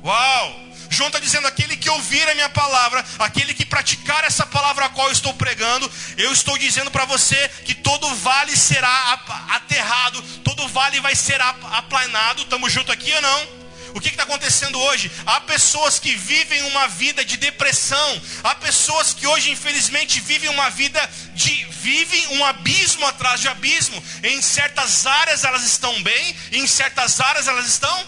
[0.03, 0.63] Uau!
[0.89, 4.89] João está dizendo: aquele que ouvir a minha palavra, aquele que praticar essa palavra a
[4.89, 10.67] qual eu estou pregando, eu estou dizendo para você que todo vale será aterrado, todo
[10.67, 12.43] vale vai ser aplanado.
[12.43, 13.62] Estamos junto aqui ou não?
[13.93, 15.11] O que está acontecendo hoje?
[15.25, 18.21] Há pessoas que vivem uma vida de depressão.
[18.43, 20.99] Há pessoas que hoje, infelizmente, vivem uma vida
[21.35, 21.65] de.
[21.65, 24.03] vivem um abismo atrás de abismo.
[24.23, 28.07] Em certas áreas elas estão bem, em certas áreas elas estão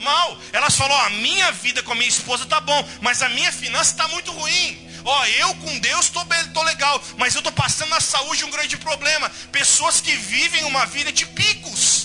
[0.00, 0.38] mal.
[0.52, 3.52] Elas falam: oh, a minha vida com a minha esposa está bom, mas a minha
[3.52, 4.88] finança está muito ruim.
[5.02, 8.50] Ó, oh, eu com Deus estou tô legal, mas eu estou passando na saúde um
[8.50, 9.30] grande problema.
[9.50, 11.99] Pessoas que vivem uma vida de picos.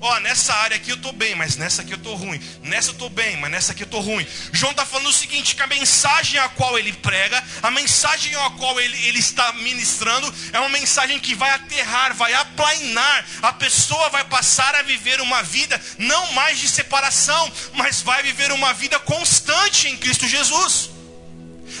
[0.00, 2.40] Ó, nessa área aqui eu estou bem, mas nessa aqui eu estou ruim.
[2.62, 4.26] Nessa eu estou bem, mas nessa aqui eu estou ruim.
[4.52, 8.50] João está falando o seguinte: que a mensagem a qual ele prega, a mensagem a
[8.50, 13.26] qual ele, ele está ministrando, é uma mensagem que vai aterrar, vai aplainar.
[13.42, 18.52] A pessoa vai passar a viver uma vida não mais de separação, mas vai viver
[18.52, 20.90] uma vida constante em Cristo Jesus.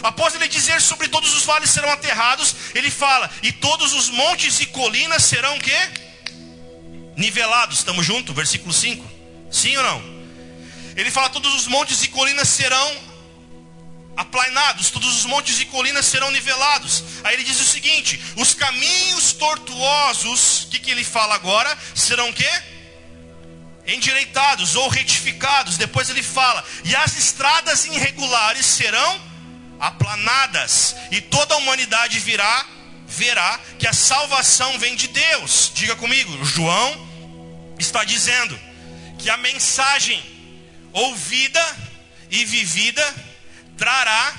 [0.02, 4.58] Após ele dizer sobre todos os vales serão aterrados, ele fala: e todos os montes
[4.60, 6.07] e colinas serão o quê?
[7.18, 7.78] Nivelados.
[7.78, 8.34] Estamos juntos?
[8.34, 9.04] Versículo 5.
[9.50, 10.18] Sim ou não?
[10.96, 13.08] Ele fala: todos os montes e colinas serão
[14.16, 17.04] aplainados, todos os montes e colinas serão nivelados.
[17.24, 21.76] Aí ele diz o seguinte: os caminhos tortuosos, o que, que ele fala agora?
[21.94, 22.50] Serão o quê?
[23.86, 25.76] Endireitados ou retificados.
[25.76, 29.28] Depois ele fala: e as estradas irregulares serão
[29.80, 32.66] aplanadas, e toda a humanidade virá,
[33.06, 35.70] verá que a salvação vem de Deus.
[35.72, 37.07] Diga comigo, João
[37.78, 38.58] está dizendo
[39.18, 40.22] que a mensagem
[40.92, 41.76] ouvida
[42.30, 43.14] e vivida
[43.76, 44.34] trará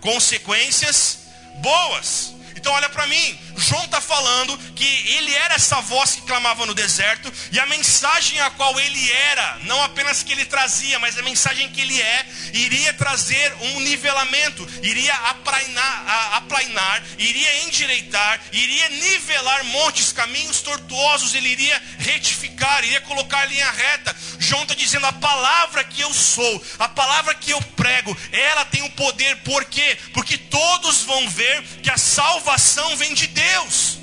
[0.00, 1.18] consequências
[1.60, 2.34] boas.
[2.68, 4.84] Então olha para mim, João está falando que
[5.16, 9.60] ele era essa voz que clamava no deserto, e a mensagem a qual ele era,
[9.62, 14.68] não apenas que ele trazia, mas a mensagem que ele é, iria trazer um nivelamento,
[14.82, 23.44] iria aplainar, aplainar iria endireitar, iria nivelar montes, caminhos tortuosos, ele iria retificar, iria colocar
[23.46, 24.14] linha reta.
[24.38, 28.82] João está dizendo: a palavra que eu sou, a palavra que eu prego, ela tem
[28.82, 29.98] o um poder, por quê?
[30.12, 33.48] Porque todos vão ver que a salvação vem de Deus.
[33.48, 33.98] Deus.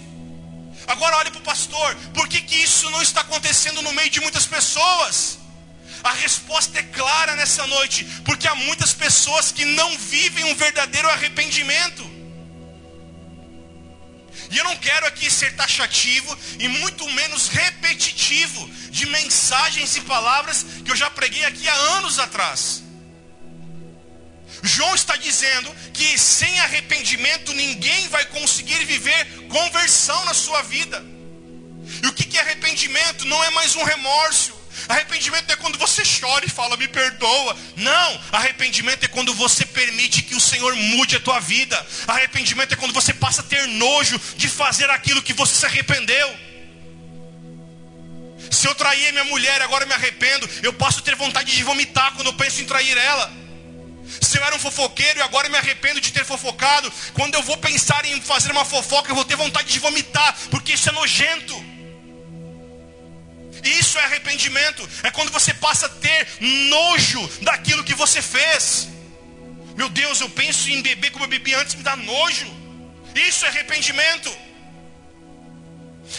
[0.88, 4.20] Agora olhe para o pastor, por que, que isso não está acontecendo no meio de
[4.22, 5.40] muitas pessoas?
[6.04, 11.10] A resposta é clara nessa noite, porque há muitas pessoas que não vivem um verdadeiro
[11.10, 12.15] arrependimento.
[14.52, 20.66] E eu não quero aqui ser taxativo e muito menos repetitivo de mensagens e palavras
[20.84, 22.84] que eu já preguei aqui há anos atrás.
[24.64, 31.04] João está dizendo que sem arrependimento ninguém vai conseguir viver conversão na sua vida.
[32.04, 33.26] E o que é arrependimento?
[33.26, 34.65] Não é mais um remorso.
[34.88, 37.58] Arrependimento é quando você chora e fala, me perdoa.
[37.76, 41.86] Não, arrependimento é quando você permite que o Senhor mude a tua vida.
[42.08, 46.46] Arrependimento é quando você passa a ter nojo de fazer aquilo que você se arrependeu.
[48.52, 52.14] Se eu trair minha mulher, agora me arrependo, eu passo a ter vontade de vomitar
[52.14, 53.32] quando eu penso em trair ela.
[54.22, 57.58] Se eu era um fofoqueiro e agora me arrependo de ter fofocado, quando eu vou
[57.58, 61.75] pensar em fazer uma fofoca, eu vou ter vontade de vomitar, porque isso é nojento.
[63.66, 66.28] Isso é arrependimento, é quando você passa a ter
[66.70, 68.88] nojo daquilo que você fez.
[69.76, 72.46] Meu Deus, eu penso em beber como eu bebi antes, me dá nojo.
[73.16, 74.32] Isso é arrependimento.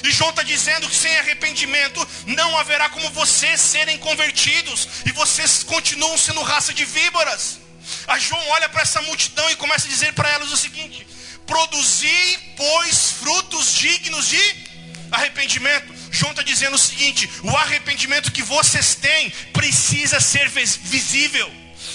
[0.02, 5.62] E João está dizendo que sem arrependimento não haverá como vocês serem convertidos, e vocês
[5.62, 7.60] continuam sendo raça de víboras.
[8.08, 11.06] A João olha para essa multidão e começa a dizer para elas o seguinte:
[11.46, 14.66] produzi, pois, frutos dignos de
[15.12, 15.94] arrependimento.
[16.16, 21.50] João está dizendo o seguinte: o arrependimento que vocês têm precisa ser visível.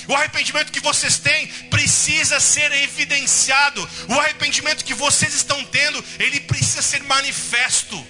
[0.08, 3.88] O arrependimento que vocês têm precisa ser evidenciado.
[4.10, 8.06] O arrependimento que vocês estão tendo, ele precisa ser manifesto.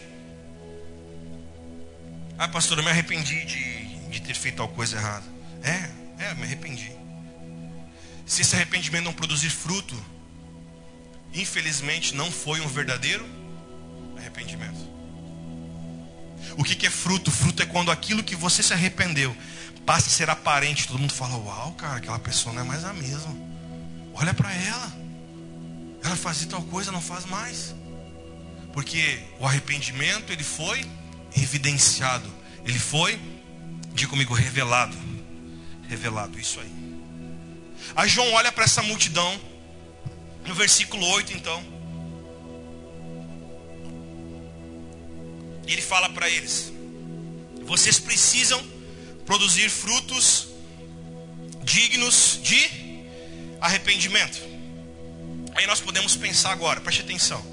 [2.37, 5.25] Ah, pastor, eu me arrependi de, de ter feito tal coisa errada.
[5.63, 6.91] É, é, me arrependi.
[8.25, 9.95] Se esse arrependimento não produzir fruto,
[11.33, 13.27] infelizmente não foi um verdadeiro
[14.17, 14.90] arrependimento.
[16.57, 17.31] O que, que é fruto?
[17.31, 19.35] Fruto é quando aquilo que você se arrependeu
[19.85, 20.87] passa a ser aparente.
[20.87, 23.35] Todo mundo fala: Uau, cara, aquela pessoa não é mais a mesma.
[24.13, 25.01] Olha para ela.
[26.03, 27.75] Ela fazia tal coisa, não faz mais.
[28.73, 30.85] Porque o arrependimento ele foi
[31.35, 32.29] evidenciado,
[32.65, 33.19] ele foi,
[33.93, 34.97] diga comigo, revelado.
[35.87, 36.71] Revelado, isso aí.
[37.95, 39.39] Aí João olha para essa multidão,
[40.47, 41.70] no versículo 8 então.
[45.73, 46.71] Ele fala para eles:
[47.63, 48.61] Vocês precisam
[49.25, 50.47] produzir frutos
[51.63, 52.69] dignos de
[53.59, 54.41] arrependimento.
[55.53, 57.51] Aí nós podemos pensar agora, preste atenção.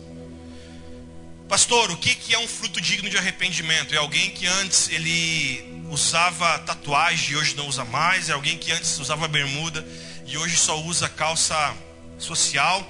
[1.49, 3.95] Pastor, o que, que é um fruto digno de arrependimento?
[3.95, 8.29] É alguém que antes ele usava tatuagem e hoje não usa mais?
[8.29, 9.87] É alguém que antes usava bermuda
[10.27, 11.75] e hoje só usa calça
[12.19, 12.87] social.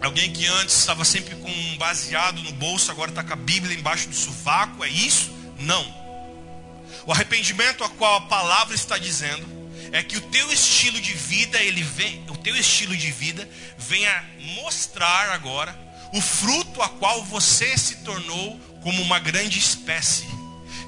[0.00, 3.76] Alguém que antes estava sempre com um baseado no bolso, agora está com a Bíblia
[3.76, 4.82] embaixo do sovaco.
[4.82, 5.30] É isso?
[5.58, 5.84] Não.
[7.06, 9.46] O arrependimento a qual a palavra está dizendo
[9.92, 14.24] é que o teu estilo de vida, ele vem, o teu estilo de vida venha
[14.62, 15.76] mostrar agora
[16.12, 20.26] o fruto a qual você se tornou como uma grande espécie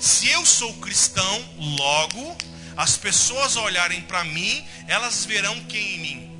[0.00, 2.36] Se eu sou cristão, logo
[2.76, 6.31] as pessoas olharem para mim, elas verão quem em mim?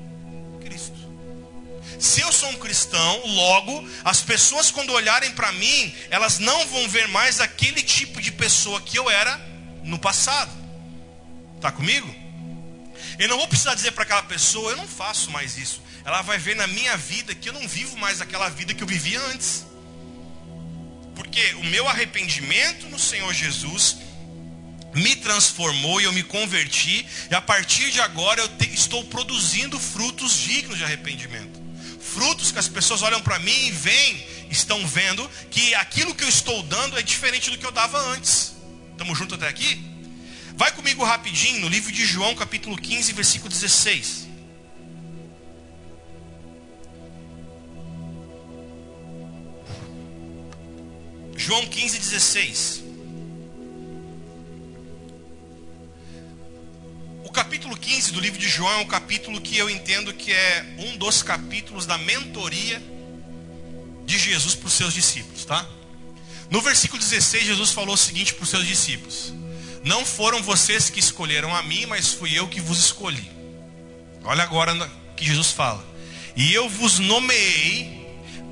[2.02, 6.88] Se eu sou um cristão, logo as pessoas quando olharem para mim, elas não vão
[6.88, 9.40] ver mais aquele tipo de pessoa que eu era
[9.84, 10.50] no passado.
[11.60, 12.12] Tá comigo?
[13.20, 15.80] Eu não vou precisar dizer para aquela pessoa, eu não faço mais isso.
[16.04, 18.88] Ela vai ver na minha vida que eu não vivo mais aquela vida que eu
[18.88, 19.64] vivia antes.
[21.14, 23.98] Porque o meu arrependimento no Senhor Jesus
[24.92, 29.78] me transformou e eu me converti, e a partir de agora eu te, estou produzindo
[29.78, 31.61] frutos dignos de arrependimento.
[32.02, 36.28] Frutos que as pessoas olham para mim e veem, estão vendo que aquilo que eu
[36.28, 38.54] estou dando é diferente do que eu dava antes.
[38.90, 39.80] Estamos juntos até aqui?
[40.56, 44.28] Vai comigo rapidinho no livro de João, capítulo 15, versículo 16.
[51.36, 52.81] João 15, 16.
[57.32, 60.98] Capítulo 15 do livro de João é um capítulo que eu entendo que é um
[60.98, 62.80] dos capítulos da mentoria
[64.04, 65.66] de Jesus para os seus discípulos, tá?
[66.50, 69.32] No versículo 16, Jesus falou o seguinte para os seus discípulos:
[69.82, 73.30] Não foram vocês que escolheram a mim, mas fui eu que vos escolhi.
[74.24, 75.82] Olha agora o que Jesus fala.
[76.36, 78.02] E eu vos nomeei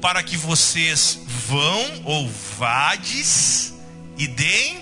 [0.00, 3.74] para que vocês vão ou vades
[4.16, 4.80] e deem.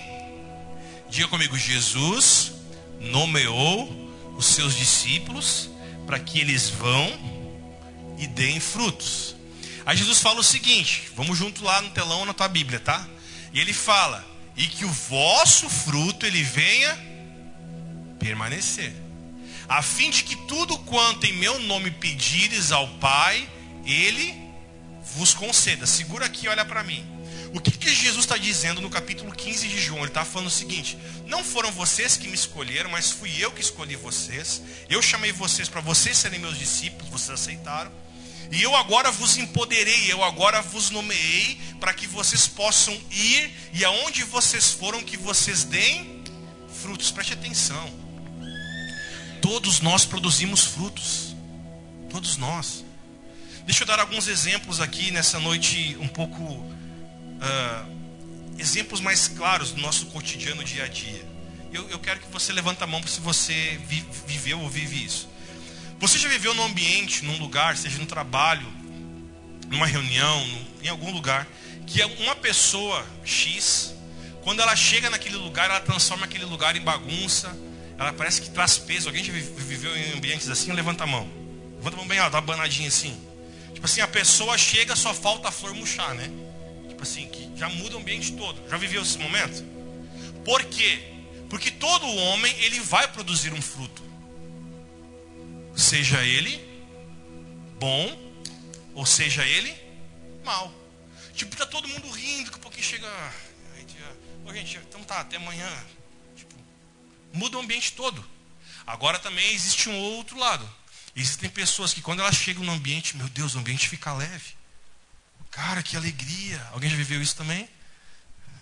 [1.09, 2.58] Diga comigo, Jesus
[2.99, 5.69] nomeou os seus discípulos
[6.05, 7.07] para que eles vão
[8.17, 9.35] e deem frutos.
[9.85, 13.07] Aí Jesus fala o seguinte, vamos junto lá no telão na tua Bíblia, tá?
[13.53, 14.25] E ele fala:
[14.55, 16.97] "E que o vosso fruto ele venha
[18.19, 18.93] permanecer,
[19.67, 23.47] a fim de que tudo quanto em meu nome pedires ao Pai,
[23.85, 24.35] ele
[25.15, 25.85] vos conceda".
[25.85, 27.18] Segura aqui, olha para mim.
[27.53, 30.01] O que, que Jesus está dizendo no capítulo 15 de João?
[30.01, 33.61] Ele está falando o seguinte: Não foram vocês que me escolheram, mas fui eu que
[33.61, 34.61] escolhi vocês.
[34.89, 37.91] Eu chamei vocês para vocês serem meus discípulos, vocês aceitaram.
[38.51, 43.85] E eu agora vos empoderei, eu agora vos nomeei para que vocês possam ir e
[43.85, 46.23] aonde vocês foram que vocês deem
[46.81, 47.11] frutos.
[47.11, 47.91] Preste atenção.
[49.41, 51.35] Todos nós produzimos frutos.
[52.09, 52.83] Todos nós.
[53.65, 56.65] Deixa eu dar alguns exemplos aqui nessa noite um pouco
[57.39, 57.99] uh,
[58.57, 61.27] exemplos mais claros do nosso cotidiano dia a dia.
[61.71, 65.29] Eu, eu quero que você levanta a mão se você vi, viveu ou vive isso.
[65.99, 68.65] Você já viveu num ambiente, num lugar, seja no trabalho,
[69.67, 70.47] numa reunião,
[70.81, 71.47] em algum lugar,
[71.85, 73.93] que uma pessoa X,
[74.41, 77.55] quando ela chega naquele lugar, ela transforma aquele lugar em bagunça,
[77.97, 79.09] ela parece que traz peso.
[79.09, 80.71] Alguém já viveu em ambientes assim?
[80.71, 81.29] Levanta a mão.
[81.77, 83.15] Levanta a mão bem dá banadinha assim.
[83.73, 86.29] Tipo assim, a pessoa chega, só falta a flor murchar, né?
[86.99, 88.69] Tipo assim, que já muda o ambiente todo.
[88.69, 89.63] Já viveu esse momento?
[90.43, 90.99] Por quê?
[91.49, 94.03] Porque todo homem, ele vai produzir um fruto.
[95.77, 96.59] Seja ele
[97.79, 98.19] bom,
[98.93, 99.73] ou seja ele
[100.43, 100.73] mal.
[101.33, 103.07] Tipo, tá todo mundo rindo, que um pouquinho chega.
[104.45, 105.71] Ô, gente, então tá, até amanhã.
[106.35, 106.53] Tipo,
[107.31, 108.25] muda o ambiente todo.
[108.85, 110.69] Agora também existe um outro lado.
[111.15, 114.58] Existem pessoas que quando elas chegam no ambiente, meu Deus, o ambiente fica leve.
[115.51, 116.65] Cara, que alegria.
[116.71, 117.69] Alguém já viveu isso também?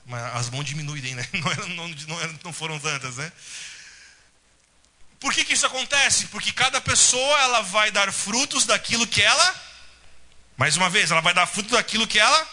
[0.05, 1.27] Mas as mãos diminuem, né?
[1.33, 3.31] Não, eram, não, não, não foram tantas, né?
[5.19, 6.27] Por que, que isso acontece?
[6.27, 9.55] Porque cada pessoa ela vai dar frutos daquilo que ela,
[10.55, 12.49] mais uma vez, ela vai dar fruto daquilo que ela,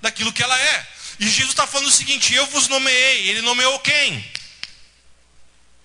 [0.00, 0.86] daquilo que ela é.
[1.18, 3.28] E Jesus está falando o seguinte: eu vos nomeei.
[3.28, 4.24] Ele nomeou quem?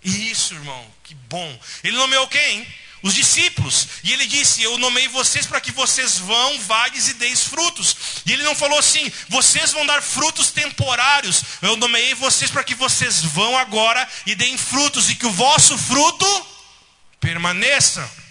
[0.04, 1.60] Isso, irmão, que bom.
[1.84, 2.68] Ele nomeou quem?
[3.08, 3.88] Os discípulos.
[4.04, 7.96] E ele disse: Eu nomei vocês para que vocês vão, vades e deis frutos.
[8.26, 11.44] E ele não falou assim: Vocês vão dar frutos temporários.
[11.62, 15.78] Eu nomeei vocês para que vocês vão agora e deem frutos, e que o vosso
[15.78, 16.48] fruto
[17.20, 18.27] permaneça.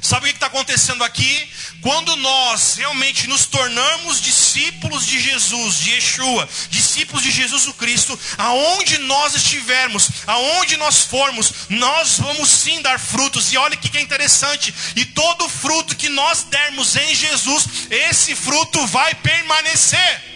[0.00, 1.50] Sabe o que está acontecendo aqui?
[1.80, 8.18] Quando nós realmente nos tornamos discípulos de Jesus, de Yeshua, discípulos de Jesus o Cristo,
[8.38, 13.52] aonde nós estivermos, aonde nós formos, nós vamos sim dar frutos.
[13.52, 18.86] E olha que é interessante: e todo fruto que nós dermos em Jesus, esse fruto
[18.86, 20.31] vai permanecer.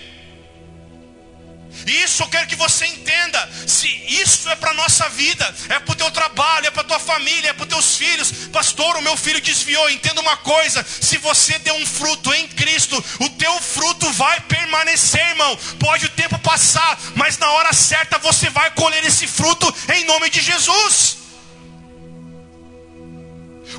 [1.86, 3.48] Isso eu quero que você entenda.
[3.66, 7.50] Se isso é para nossa vida, é para o teu trabalho, é para tua família,
[7.50, 8.32] é para teus filhos.
[8.52, 9.88] Pastor, o meu filho desviou.
[9.88, 15.28] Entenda uma coisa: se você der um fruto em Cristo, o teu fruto vai permanecer,
[15.28, 15.56] irmão.
[15.78, 20.28] Pode o tempo passar, mas na hora certa você vai colher esse fruto em nome
[20.30, 21.25] de Jesus.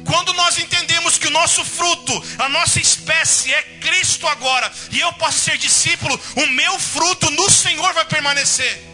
[0.06, 5.12] Quando nós entendemos que o nosso fruto, a nossa espécie é Cristo agora, e eu
[5.14, 8.86] posso ser discípulo, o meu fruto no Senhor vai permanecer.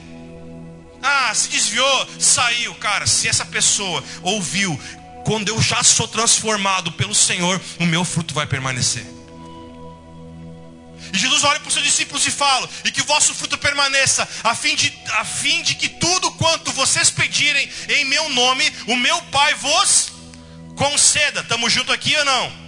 [1.01, 2.73] Ah, se desviou, saiu.
[2.75, 4.79] Cara, se essa pessoa ouviu,
[5.25, 9.05] quando eu já sou transformado pelo Senhor, o meu fruto vai permanecer.
[11.11, 14.27] E Jesus olha para os seus discípulos e fala: E que o vosso fruto permaneça,
[14.43, 18.95] a fim, de, a fim de que tudo quanto vocês pedirem em meu nome, o
[18.95, 20.12] meu Pai vos
[20.75, 21.41] conceda.
[21.41, 22.63] Estamos juntos aqui ou não?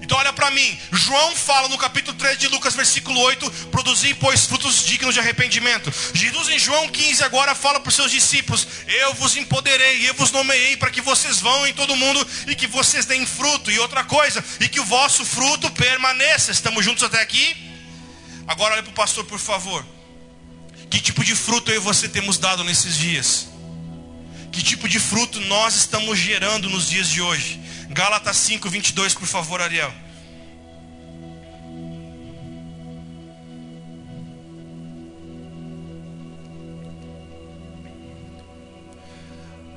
[0.00, 4.46] Então olha para mim, João fala no capítulo 3 de Lucas, versículo 8, produzir, pois,
[4.46, 5.92] frutos dignos de arrependimento.
[6.14, 10.30] Jesus em João 15 agora fala para os seus discípulos, eu vos empoderei, eu vos
[10.30, 13.70] nomeei para que vocês vão em todo mundo e que vocês deem fruto.
[13.70, 16.52] E outra coisa, e que o vosso fruto permaneça.
[16.52, 17.56] Estamos juntos até aqui?
[18.46, 19.84] Agora olha para o pastor, por favor.
[20.88, 23.57] Que tipo de fruto eu e você temos dado nesses dias?
[24.52, 27.60] Que tipo de fruto nós estamos gerando nos dias de hoje?
[27.90, 29.92] Gálatas 5, 22, por favor, Ariel.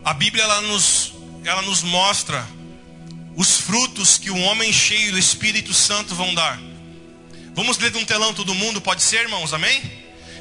[0.03, 1.13] A Bíblia ela nos,
[1.45, 2.45] ela nos mostra
[3.35, 6.59] os frutos que um homem cheio do Espírito Santo vão dar.
[7.53, 9.53] Vamos ler de um telão todo mundo, pode ser, irmãos?
[9.53, 9.81] Amém?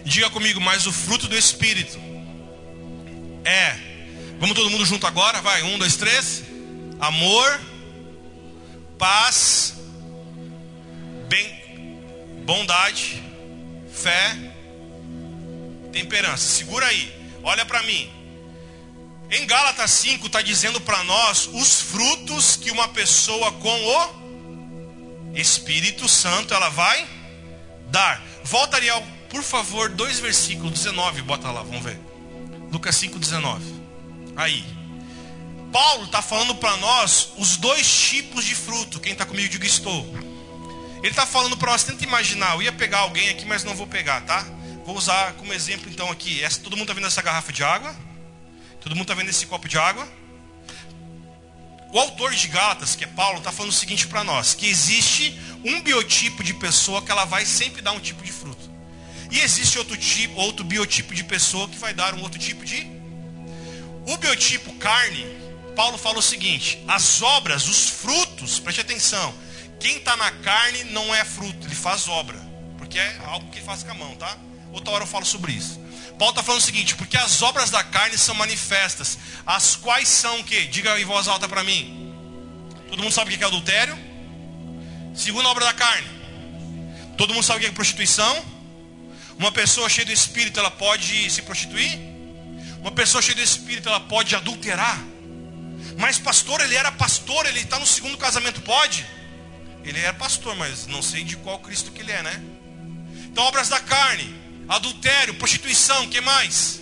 [0.05, 1.99] Diga comigo, mas o fruto do Espírito
[3.45, 3.90] é.
[4.41, 5.41] Vamos todo mundo junto agora?
[5.41, 6.51] Vai, um, dois, três
[7.01, 7.61] amor,
[8.99, 9.75] paz,
[11.29, 11.99] bem,
[12.45, 13.23] bondade,
[13.91, 14.37] fé,
[15.91, 16.45] temperança.
[16.45, 17.13] Segura aí,
[17.43, 18.11] olha para mim.
[19.31, 26.09] Em Gálatas 5 está dizendo para nós os frutos que uma pessoa com o Espírito
[26.09, 27.09] Santo ela vai
[27.87, 28.23] dar.
[28.45, 31.99] Volta Ariel, por favor, dois versículos, 19, bota lá, vamos ver.
[32.73, 33.80] Lucas 5, 19.
[34.37, 34.65] Aí.
[35.73, 38.99] Paulo está falando para nós os dois tipos de fruto.
[38.99, 40.05] Quem está comigo, diga estou.
[40.99, 42.55] Ele está falando para nós, tenta imaginar.
[42.55, 44.47] Eu ia pegar alguém aqui, mas não vou pegar, tá?
[44.85, 46.43] Vou usar como exemplo então aqui.
[46.43, 47.95] Essa, todo mundo está vendo essa garrafa de água?
[48.81, 50.07] Todo mundo está vendo esse copo de água?
[51.93, 55.39] O autor de Gálatas, que é Paulo, está falando o seguinte para nós: que existe
[55.65, 58.71] um biotipo de pessoa que ela vai sempre dar um tipo de fruto.
[59.31, 63.00] E existe outro tipo, outro biotipo de pessoa que vai dar um outro tipo de.
[64.07, 65.41] O biotipo carne
[65.81, 69.35] Paulo fala o seguinte: as obras, os frutos, preste atenção.
[69.79, 72.39] Quem está na carne não é fruto, ele faz obra.
[72.77, 74.37] Porque é algo que ele faz com a mão, tá?
[74.73, 75.81] Outra hora eu falo sobre isso.
[76.19, 80.41] Paulo está falando o seguinte: porque as obras da carne são manifestas, as quais são
[80.41, 80.67] o que?
[80.67, 82.13] Diga em voz alta para mim.
[82.91, 83.99] Todo mundo sabe o que é adultério?
[85.15, 86.09] Segunda obra da carne.
[87.17, 88.45] Todo mundo sabe o que é prostituição?
[89.39, 92.10] Uma pessoa cheia do espírito, ela pode se prostituir?
[92.81, 94.99] Uma pessoa cheia do espírito, ela pode adulterar?
[95.99, 99.07] Mas pastor, ele era pastor, ele está no segundo casamento, pode?
[99.85, 102.43] Ele era pastor, mas não sei de qual Cristo que ele é, né?
[103.27, 104.35] Então, obras da carne,
[104.69, 106.81] adultério, prostituição, que mais?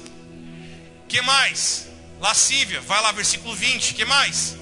[1.09, 1.89] Que mais?
[2.21, 4.57] Lascívia, vai lá, versículo 20, que mais?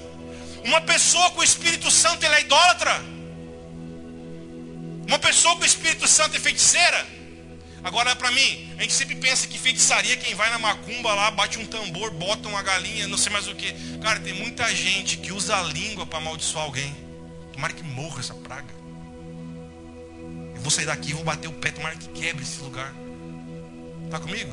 [0.63, 2.99] Uma pessoa com o Espírito Santo, ele é idólatra?
[5.07, 7.16] Uma pessoa com o Espírito Santo é feiticeira?
[7.83, 11.59] Agora, para mim, a gente sempre pensa que feitiçaria, quem vai na macumba lá, bate
[11.59, 13.71] um tambor, bota uma galinha, não sei mais o que.
[13.99, 16.95] Cara, tem muita gente que usa a língua para amaldiçoar alguém.
[17.53, 18.73] Tomara que morra essa praga.
[20.55, 22.93] Eu vou sair daqui, vou bater o pé, tomara que quebre esse lugar.
[24.09, 24.51] Tá comigo?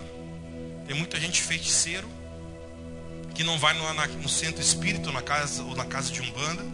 [0.87, 2.09] Tem muita gente feiticeiro
[3.35, 3.85] que não vai no,
[4.21, 6.65] no centro espírito, na casa ou na casa de umbanda,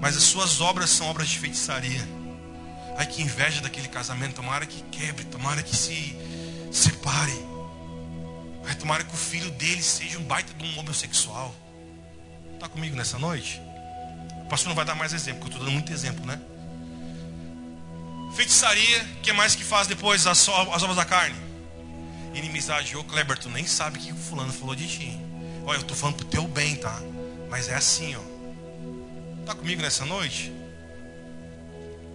[0.00, 2.06] mas as suas obras são obras de feitiçaria.
[2.96, 4.36] Ai, que inveja daquele casamento.
[4.36, 6.16] Tomara que quebre, tomara que se
[6.72, 7.32] separe.
[8.66, 11.54] Ai, tomara que o filho dele seja um baita de um homossexual.
[12.54, 13.60] Está comigo nessa noite?
[14.44, 16.40] O pastor não vai dar mais exemplo, porque eu estou dando muito exemplo, né?
[18.34, 21.36] Feitiçaria, que mais que faz depois as, as obras da carne?
[22.34, 22.96] Inimizade.
[22.96, 25.18] Ô Kleber, tu nem sabe o que o fulano falou de ti.
[25.64, 27.00] Olha, eu estou falando pro teu bem, tá?
[27.48, 29.40] Mas é assim, ó.
[29.40, 30.52] Está comigo nessa noite?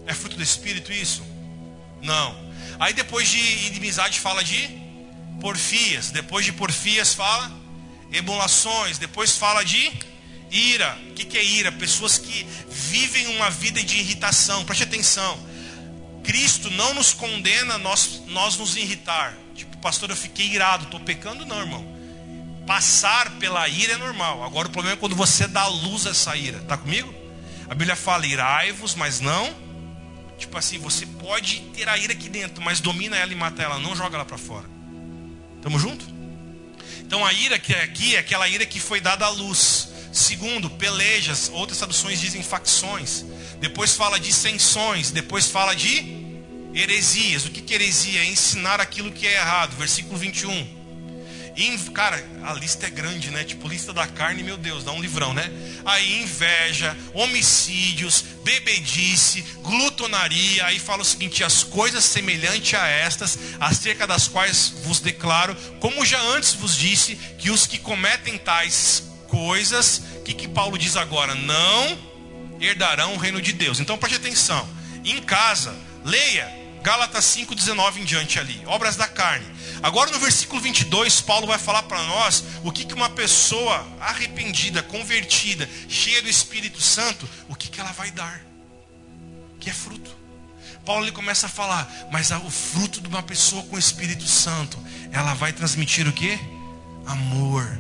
[0.10, 1.22] É fruto do Espírito isso?
[2.02, 2.36] Não.
[2.80, 3.38] Aí depois de
[3.68, 4.68] inimizade fala de
[5.40, 6.10] porfias.
[6.10, 7.52] Depois de porfias fala
[8.12, 8.98] emulações.
[8.98, 9.92] Depois fala de
[10.50, 10.98] ira.
[11.12, 11.72] O que, que é ira?
[11.72, 14.66] Pessoas que vivem uma vida de irritação.
[14.66, 15.38] Preste atenção.
[16.24, 19.38] Cristo não nos condena nós, nós nos irritar.
[19.54, 20.86] Tipo, pastor, eu fiquei irado.
[20.86, 21.86] Estou pecando, não, irmão.
[22.66, 24.44] Passar pela ira é normal.
[24.44, 26.58] Agora o problema é quando você dá luz a essa ira.
[26.58, 27.14] Está comigo?
[27.70, 29.69] A Bíblia fala: irai-vos, mas não
[30.40, 33.78] Tipo assim, você pode ter a ira aqui dentro, mas domina ela e mata ela,
[33.78, 34.66] não joga ela para fora.
[35.62, 36.06] Tamo junto?
[37.02, 39.90] Então a ira que é aqui é aquela ira que foi dada à luz.
[40.14, 43.26] Segundo, pelejas, outras traduções dizem facções.
[43.60, 46.18] Depois fala de dissensões, depois fala de
[46.74, 47.46] heresias.
[47.46, 48.22] O que é heresia?
[48.22, 49.76] É ensinar aquilo que é errado.
[49.76, 50.79] Versículo 21.
[51.94, 53.44] Cara, a lista é grande, né?
[53.44, 55.50] Tipo, lista da carne, meu Deus, dá um livrão, né?
[55.86, 60.66] Aí inveja, homicídios, bebedice, glutonaria.
[60.66, 66.06] Aí fala o seguinte: as coisas semelhantes a estas, acerca das quais vos declaro, como
[66.06, 70.96] já antes vos disse, que os que cometem tais coisas, o que, que Paulo diz
[70.96, 71.36] agora?
[71.36, 72.10] Não
[72.62, 73.80] herdarão o reino de Deus.
[73.80, 74.68] Então preste atenção.
[75.04, 79.46] Em casa, leia Gálatas 5,19 em diante ali, obras da carne.
[79.82, 84.84] Agora no versículo 22, Paulo vai falar para nós o que, que uma pessoa arrependida,
[84.84, 88.42] convertida, cheia do Espírito Santo, o que, que ela vai dar.
[89.60, 90.18] Que é fruto.
[90.86, 94.78] Paulo ele começa a falar, mas o fruto de uma pessoa com o Espírito Santo,
[95.12, 96.40] ela vai transmitir o que?
[97.06, 97.80] Amor,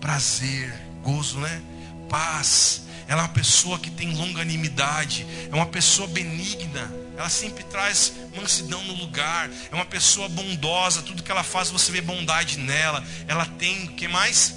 [0.00, 0.72] prazer,
[1.02, 1.62] gozo, né?
[2.08, 2.82] Paz.
[3.08, 8.82] Ela é uma pessoa que tem longanimidade, é uma pessoa benigna ela sempre traz mansidão
[8.84, 9.50] no lugar.
[9.70, 11.02] É uma pessoa bondosa.
[11.02, 13.04] Tudo que ela faz, você vê bondade nela.
[13.28, 14.54] Ela tem, o que mais?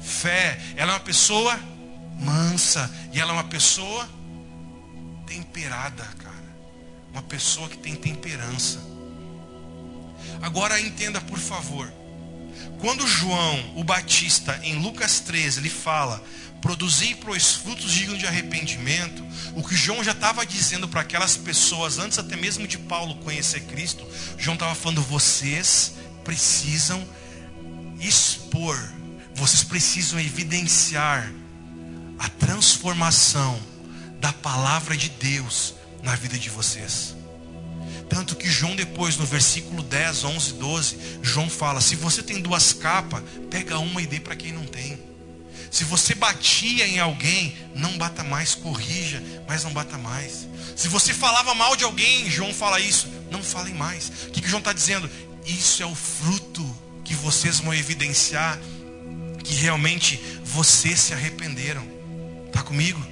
[0.00, 0.60] Fé.
[0.76, 1.58] Ela é uma pessoa
[2.20, 2.88] mansa.
[3.12, 4.08] E ela é uma pessoa
[5.26, 6.56] temperada, cara.
[7.10, 8.78] Uma pessoa que tem temperança.
[10.40, 11.92] Agora entenda, por favor.
[12.78, 16.22] Quando João, o Batista, em Lucas 13, ele fala
[16.64, 19.22] produzir pois frutos dignos de arrependimento,
[19.54, 23.60] o que João já estava dizendo para aquelas pessoas, antes até mesmo de Paulo conhecer
[23.64, 24.02] Cristo,
[24.38, 25.92] João estava falando: vocês
[26.24, 27.06] precisam
[28.00, 28.78] expor,
[29.34, 31.30] vocês precisam evidenciar
[32.18, 33.60] a transformação
[34.18, 37.14] da palavra de Deus na vida de vocês.
[38.08, 42.72] Tanto que João, depois, no versículo 10, 11, 12, João fala: se você tem duas
[42.72, 45.03] capas, pega uma e dê para quem não tem.
[45.74, 50.46] Se você batia em alguém, não bata mais, corrija, mas não bata mais.
[50.76, 54.08] Se você falava mal de alguém, João fala isso, não falem mais.
[54.28, 55.10] O que, que João está dizendo?
[55.44, 56.64] Isso é o fruto
[57.04, 58.56] que vocês vão evidenciar
[59.42, 61.84] que realmente vocês se arrependeram.
[62.46, 63.04] Está comigo?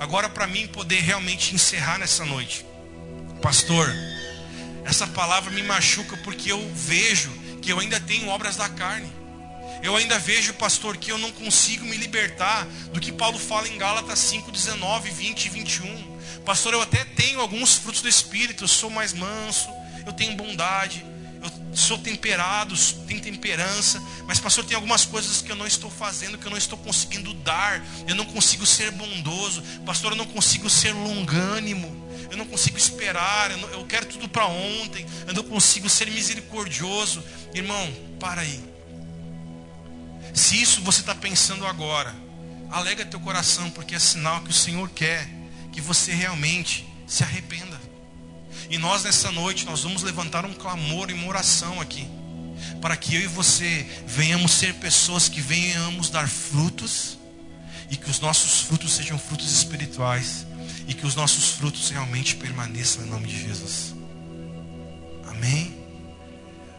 [0.00, 2.64] Agora, para mim poder realmente encerrar nessa noite,
[3.42, 3.94] pastor,
[4.86, 9.12] essa palavra me machuca porque eu vejo que eu ainda tenho obras da carne.
[9.82, 13.78] Eu ainda vejo, pastor, que eu não consigo me libertar do que Paulo fala em
[13.78, 16.16] Gálatas 5, 19, 20 e 21.
[16.44, 19.68] Pastor, eu até tenho alguns frutos do Espírito, eu sou mais manso,
[20.06, 21.04] eu tenho bondade,
[21.42, 22.74] eu sou temperado,
[23.06, 26.58] tenho temperança, mas pastor, tem algumas coisas que eu não estou fazendo, que eu não
[26.58, 32.36] estou conseguindo dar, eu não consigo ser bondoso, pastor, eu não consigo ser longânimo, eu
[32.36, 37.22] não consigo esperar, eu, não, eu quero tudo para ontem, eu não consigo ser misericordioso.
[37.54, 38.75] Irmão, para aí.
[40.36, 42.14] Se isso você está pensando agora,
[42.70, 45.26] alega teu coração, porque é sinal que o Senhor quer
[45.72, 47.80] que você realmente se arrependa.
[48.68, 52.06] E nós nessa noite nós vamos levantar um clamor e uma oração aqui,
[52.82, 57.16] para que eu e você venhamos ser pessoas que venhamos dar frutos
[57.90, 60.46] e que os nossos frutos sejam frutos espirituais
[60.86, 63.94] e que os nossos frutos realmente permaneçam em nome de Jesus.
[65.26, 65.85] Amém.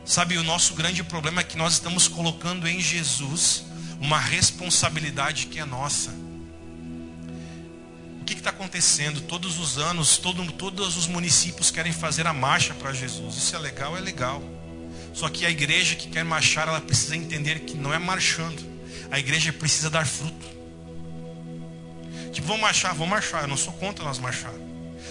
[0.07, 3.65] Sabe, o nosso grande problema é que nós estamos colocando em Jesus
[3.99, 6.11] uma responsabilidade que é nossa.
[8.21, 9.19] O que está acontecendo?
[9.19, 13.35] Todos os anos, todo, todos os municípios querem fazer a marcha para Jesus.
[13.35, 14.41] Isso é legal, é legal.
[15.13, 18.63] Só que a igreja que quer marchar, ela precisa entender que não é marchando.
[19.11, 20.47] A igreja precisa dar fruto.
[22.31, 23.41] Tipo, vamos marchar, vamos marchar.
[23.41, 24.53] Eu não sou contra nós marchar.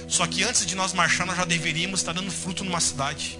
[0.09, 3.39] Só que antes de nós marchar, nós já deveríamos estar dando fruto numa cidade.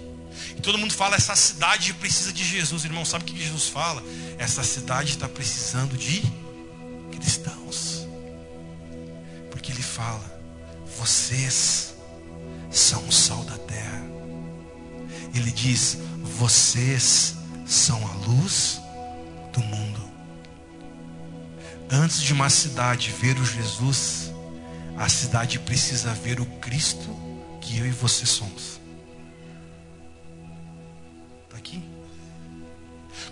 [0.55, 2.85] E todo mundo fala, essa cidade precisa de Jesus.
[2.85, 4.03] Irmão, sabe o que Jesus fala?
[4.37, 6.23] Essa cidade está precisando de
[7.11, 8.07] cristãos.
[9.51, 10.41] Porque ele fala,
[10.97, 11.95] vocês
[12.69, 14.05] são o sal da terra.
[15.33, 15.97] Ele diz,
[16.37, 17.35] vocês
[17.65, 18.79] são a luz
[19.53, 20.07] do mundo.
[21.89, 24.31] Antes de uma cidade ver o Jesus,
[24.97, 27.15] a cidade precisa ver o Cristo
[27.61, 28.76] que eu e você somos.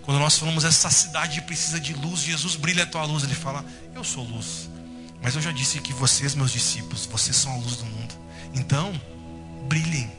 [0.06, 3.24] Quando nós falamos essa cidade precisa de luz, Jesus brilha a tua luz.
[3.24, 4.70] Ele fala, eu sou luz.
[5.20, 8.14] Mas eu já disse que vocês, meus discípulos, vocês são a luz do mundo.
[8.54, 8.94] Então,
[9.68, 10.12] brilhem.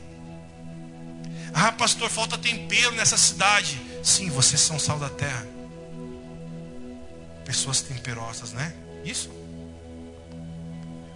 [1.53, 3.81] Ah, pastor, falta tempero nessa cidade.
[4.03, 5.47] Sim, vocês são sal da terra.
[7.45, 8.73] Pessoas temperosas, né?
[9.05, 9.29] Isso.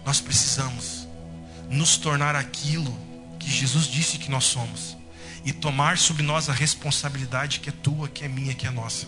[0.02, 1.06] Nós precisamos
[1.68, 2.98] nos tornar aquilo
[3.38, 4.96] que Jesus disse que nós somos
[5.44, 9.06] e tomar sobre nós a responsabilidade que é tua, que é minha, que é nossa.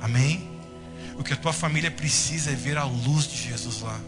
[0.00, 0.50] Amém?
[1.16, 3.98] O que a tua família precisa é ver a luz de Jesus lá.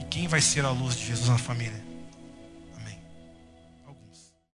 [0.00, 1.83] E quem vai ser a luz de Jesus na família?